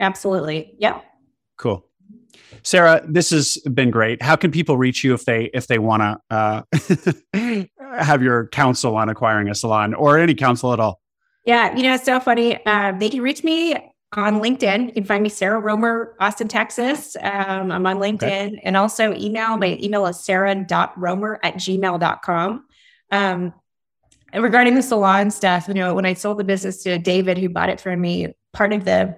[0.00, 0.74] Absolutely.
[0.80, 1.02] Yeah.
[1.56, 1.86] Cool.
[2.64, 4.20] Sarah, this has been great.
[4.20, 6.66] How can people reach you if they if they want to
[7.32, 7.64] uh,
[8.02, 11.00] have your counsel on acquiring a salon or any counsel at all?
[11.46, 12.58] Yeah, you know, it's so funny.
[12.66, 13.76] Uh, they can reach me
[14.16, 14.88] on LinkedIn.
[14.88, 17.16] You can find me Sarah Romer, Austin, Texas.
[17.20, 18.60] Um, I'm on LinkedIn okay.
[18.64, 19.56] and also email.
[19.56, 22.64] My email is sarah.romer at gmail.com.
[23.12, 23.54] Um,
[24.32, 27.48] and regarding the salon stuff, you know, when I sold the business to David, who
[27.48, 29.16] bought it from me, part of the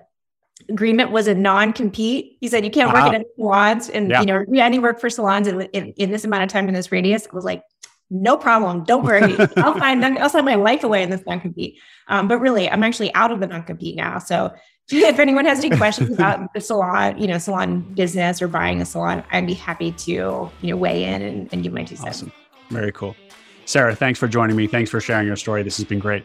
[0.69, 2.39] agreement was a non-compete.
[2.41, 3.17] He said, you can't work uh-huh.
[3.17, 4.21] at salons and, yeah.
[4.21, 6.93] you know, any work for salons in, in, in, this amount of time in this
[6.93, 7.27] radius.
[7.31, 7.63] I was like,
[8.11, 8.85] no problem.
[8.85, 9.37] Don't worry.
[9.57, 11.79] I'll find I'll sign my life away in this non-compete.
[12.09, 14.19] Um, but really, I'm actually out of the non-compete now.
[14.19, 14.53] So
[14.91, 18.85] if anyone has any questions about the salon, you know, salon business or buying a
[18.85, 22.19] salon, I'd be happy to, you know, weigh in and, and give my two cents.
[22.19, 22.33] Awesome.
[22.71, 23.17] Very cool.
[23.65, 24.67] Sarah, thanks for joining me.
[24.67, 25.63] Thanks for sharing your story.
[25.63, 26.25] This has been great.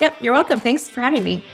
[0.00, 0.60] Yep, you're welcome.
[0.60, 1.44] Thanks for having me.